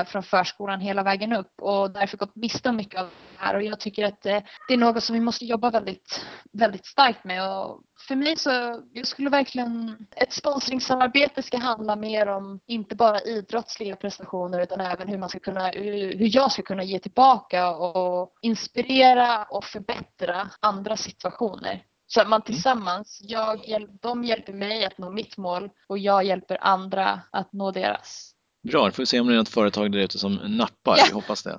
från 0.08 0.24
förskolan 0.24 0.80
hela 0.80 1.04
vägen 1.04 1.34
upp 1.34 1.62
och 1.62 1.92
därför 1.92 2.18
gått 2.18 2.36
miste 2.36 2.70
om 2.70 2.76
mycket 2.76 3.00
av 3.00 3.06
det 3.06 3.46
här 3.46 3.56
och 3.56 3.64
jag 3.64 3.80
tycker 3.80 4.06
att 4.06 4.26
eh, 4.26 4.40
det 4.68 4.74
är 4.74 4.78
något 4.78 5.04
som 5.04 5.14
vi 5.14 5.20
måste 5.20 5.46
jobba 5.46 5.70
väldigt, 5.70 6.26
väldigt 6.52 6.86
starkt 6.86 7.24
med 7.24 7.50
och 7.50 7.82
för 8.08 8.16
mig 8.16 8.38
så, 8.38 8.82
jag 8.94 9.08
skulle 9.08 9.30
verkligen, 9.30 10.08
ett 10.16 10.34
sponsringssamarbete 10.34 11.44
ska 11.44 11.58
handla 11.58 11.96
mer 11.96 12.28
om 12.28 12.60
inte 12.68 12.96
bara 12.96 13.22
idrottsliga 13.22 13.96
prestationer 13.96 14.62
utan 14.62 14.82
även 14.82 15.08
hur 15.08 15.18
man 15.18 15.30
ska 15.30 15.40
kunna, 15.40 15.68
hur 15.68 16.36
jag 16.36 16.52
ska 16.52 16.62
kunna 16.62 16.84
ge 16.84 17.00
tillbaka 17.00 17.70
och 17.76 18.34
inspirera 18.42 19.44
och 19.44 19.64
förbättra 19.64 20.50
andra 20.60 20.98
situationer. 20.98 21.84
Så 22.08 22.22
att 22.22 22.30
man 22.30 22.42
tillsammans, 22.42 23.20
jag, 23.24 23.88
de 24.02 24.24
hjälper 24.24 24.54
mig 24.54 24.86
att 24.86 24.98
nå 24.98 25.10
mitt 25.10 25.38
mål 25.38 25.70
och 25.88 25.98
jag 25.98 26.24
hjälper 26.24 26.58
andra 26.62 27.22
att 27.32 27.54
nå 27.54 27.72
deras. 27.72 28.37
Bra, 28.72 28.86
då 28.86 28.92
får 28.92 29.04
vi 29.04 29.06
se 29.06 29.20
om 29.20 29.28
det 29.28 29.34
är 29.34 29.38
något 29.38 29.50
företag 29.50 29.92
där 29.92 30.00
ute 30.00 30.20
som 30.20 30.34
nappar. 30.34 30.98
Vi 31.08 31.14
hoppas 31.14 31.44
det. 31.44 31.58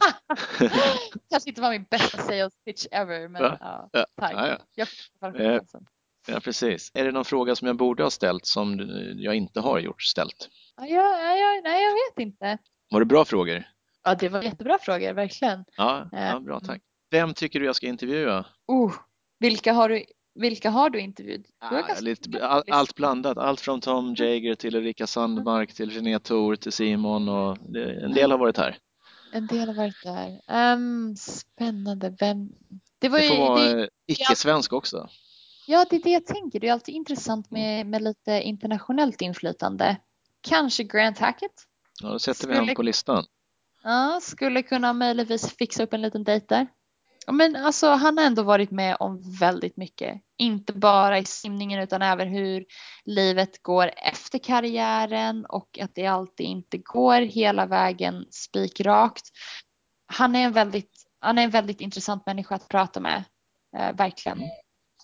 kanske 1.30 1.48
inte 1.50 1.60
var 1.60 1.70
min 1.70 1.86
bästa 1.90 2.18
sales 2.18 2.52
pitch 2.64 2.86
ever, 2.90 3.28
men 3.28 3.42
ja, 3.42 3.88
ja, 3.92 4.06
tack. 4.20 4.32
Ja, 4.32 4.58
ja. 4.74 4.86
Jag 5.20 5.40
eh, 5.40 5.60
ja, 6.28 6.40
precis. 6.40 6.90
Är 6.94 7.04
det 7.04 7.12
någon 7.12 7.24
fråga 7.24 7.56
som 7.56 7.66
jag 7.66 7.76
borde 7.76 8.02
ha 8.02 8.10
ställt 8.10 8.46
som 8.46 8.78
jag 9.16 9.34
inte 9.34 9.60
har 9.60 9.78
gjort 9.78 10.02
ställt? 10.02 10.48
Ja, 10.76 10.86
ja, 10.86 11.60
nej, 11.64 11.84
jag 11.84 11.92
vet 11.92 12.26
inte. 12.26 12.58
Var 12.90 13.00
det 13.00 13.06
bra 13.06 13.24
frågor? 13.24 13.64
Ja, 14.04 14.14
det 14.14 14.28
var 14.28 14.42
jättebra 14.42 14.78
frågor, 14.78 15.12
verkligen. 15.12 15.64
Ja, 15.76 16.08
ja 16.12 16.18
eh, 16.18 16.40
bra, 16.40 16.60
tack. 16.60 16.82
Vem 17.10 17.34
tycker 17.34 17.60
du 17.60 17.66
jag 17.66 17.76
ska 17.76 17.86
intervjua? 17.86 18.46
Oh, 18.66 18.94
vilka 19.38 19.72
har 19.72 19.88
du 19.88 20.04
vilka 20.38 20.70
har 20.70 20.90
du 20.90 21.00
intervjuat? 21.00 21.40
Ah, 21.58 21.82
lite, 22.00 22.46
all, 22.46 22.62
allt 22.70 22.94
blandat, 22.94 23.38
allt 23.38 23.60
från 23.60 23.80
Tom 23.80 24.04
mm. 24.04 24.14
Jager 24.14 24.54
till 24.54 24.74
Erika 24.74 25.06
Sandmark 25.06 25.74
till 25.74 25.92
Jeanette 25.92 26.28
Thor 26.28 26.56
till 26.56 26.72
Simon 26.72 27.28
och 27.28 27.56
en 28.02 28.12
del 28.12 28.30
har 28.30 28.38
varit 28.38 28.56
här. 28.56 28.78
En 29.32 29.46
del 29.46 29.68
har 29.68 29.74
varit 29.74 30.02
där. 30.04 30.40
Um, 30.72 31.16
spännande. 31.16 32.16
Vem? 32.20 32.48
Det, 32.98 33.08
var 33.08 33.18
det 33.18 33.28
får 33.28 33.36
vara 33.36 33.60
det, 33.60 33.88
icke-svensk 34.06 34.72
också. 34.72 35.08
Ja, 35.66 35.86
det 35.90 35.96
är 35.96 36.02
det 36.02 36.10
jag 36.10 36.26
tänker. 36.26 36.60
Det 36.60 36.68
är 36.68 36.72
alltid 36.72 36.94
intressant 36.94 37.50
med, 37.50 37.86
med 37.86 38.02
lite 38.02 38.42
internationellt 38.42 39.20
inflytande. 39.20 39.96
Kanske 40.40 40.84
Grant 40.84 41.18
Hackett? 41.18 41.52
Ja, 42.02 42.08
då 42.08 42.18
sätter 42.18 42.34
skulle, 42.34 42.52
vi 42.52 42.58
honom 42.58 42.74
på 42.74 42.82
listan. 42.82 43.24
Ja, 43.82 44.20
skulle 44.22 44.62
kunna 44.62 44.92
möjligtvis 44.92 45.56
fixa 45.56 45.82
upp 45.82 45.92
en 45.92 46.02
liten 46.02 46.24
dejt 46.24 46.46
där. 46.48 46.66
Men 47.32 47.56
alltså, 47.56 47.88
han 47.88 48.18
har 48.18 48.24
ändå 48.24 48.42
varit 48.42 48.70
med 48.70 48.96
om 49.00 49.38
väldigt 49.40 49.76
mycket 49.76 50.22
inte 50.38 50.72
bara 50.72 51.18
i 51.18 51.24
simningen 51.24 51.80
utan 51.80 52.02
även 52.02 52.28
hur 52.28 52.64
livet 53.04 53.62
går 53.62 53.90
efter 53.96 54.38
karriären 54.38 55.46
och 55.46 55.78
att 55.82 55.94
det 55.94 56.06
alltid 56.06 56.46
inte 56.46 56.78
går 56.78 57.20
hela 57.20 57.66
vägen 57.66 58.26
spikrakt. 58.30 59.24
Han 60.06 60.36
är 60.36 60.44
en 60.44 60.52
väldigt, 60.52 60.92
han 61.20 61.38
är 61.38 61.42
en 61.42 61.50
väldigt 61.50 61.80
intressant 61.80 62.26
människa 62.26 62.54
att 62.54 62.68
prata 62.68 63.00
med, 63.00 63.24
eh, 63.76 63.96
verkligen. 63.96 64.38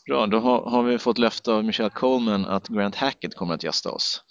Bra, 0.06 0.26
då 0.26 0.38
har, 0.38 0.70
har, 0.70 0.82
vi 0.82 0.98
fått 0.98 1.18
löfte 1.18 1.52
av 1.52 1.64
Michelle 1.64 1.90
Coleman 1.90 2.44
att 2.44 2.68
Grant 2.68 2.96
Hackett 2.96 3.34
kommer 3.34 3.54
att 3.54 3.62
gästa 3.62 3.90
oss. 3.90 4.24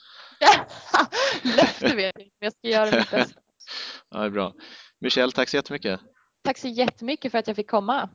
löfte 1.43 1.95
vet 1.95 2.13
jag 2.15 2.25
inte, 2.25 2.35
men 2.39 2.45
jag 2.45 2.53
ska 2.53 2.67
göra 2.67 2.99
mitt 2.99 3.11
bästa. 3.11 3.39
ja, 4.09 4.19
det 4.19 4.25
är 4.25 4.29
bra. 4.29 4.53
Michelle, 4.99 5.31
tack 5.31 5.49
så 5.49 5.55
jättemycket. 5.55 5.99
Tack 6.43 6.57
så 6.57 6.67
jättemycket 6.67 7.31
för 7.31 7.39
att 7.39 7.47
jag 7.47 7.55
fick 7.55 7.69
komma. 7.69 8.09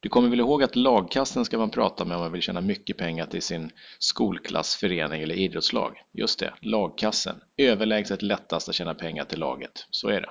Du 0.00 0.08
kommer 0.08 0.28
väl 0.28 0.40
ihåg 0.40 0.62
att 0.62 0.76
lagkassen 0.76 1.44
ska 1.44 1.58
man 1.58 1.70
prata 1.70 2.04
med 2.04 2.16
om 2.16 2.22
man 2.22 2.32
vill 2.32 2.42
tjäna 2.42 2.60
mycket 2.60 2.98
pengar 2.98 3.26
till 3.26 3.42
sin 3.42 3.70
skolklass, 3.98 4.76
förening 4.76 5.22
eller 5.22 5.34
idrottslag? 5.34 6.02
Just 6.12 6.38
det, 6.38 6.54
lagkassen. 6.60 7.36
Överlägset 7.56 8.22
lättast 8.22 8.68
att 8.68 8.74
tjäna 8.74 8.94
pengar 8.94 9.24
till 9.24 9.38
laget. 9.38 9.86
Så 9.90 10.08
är 10.08 10.20
det. 10.20 10.30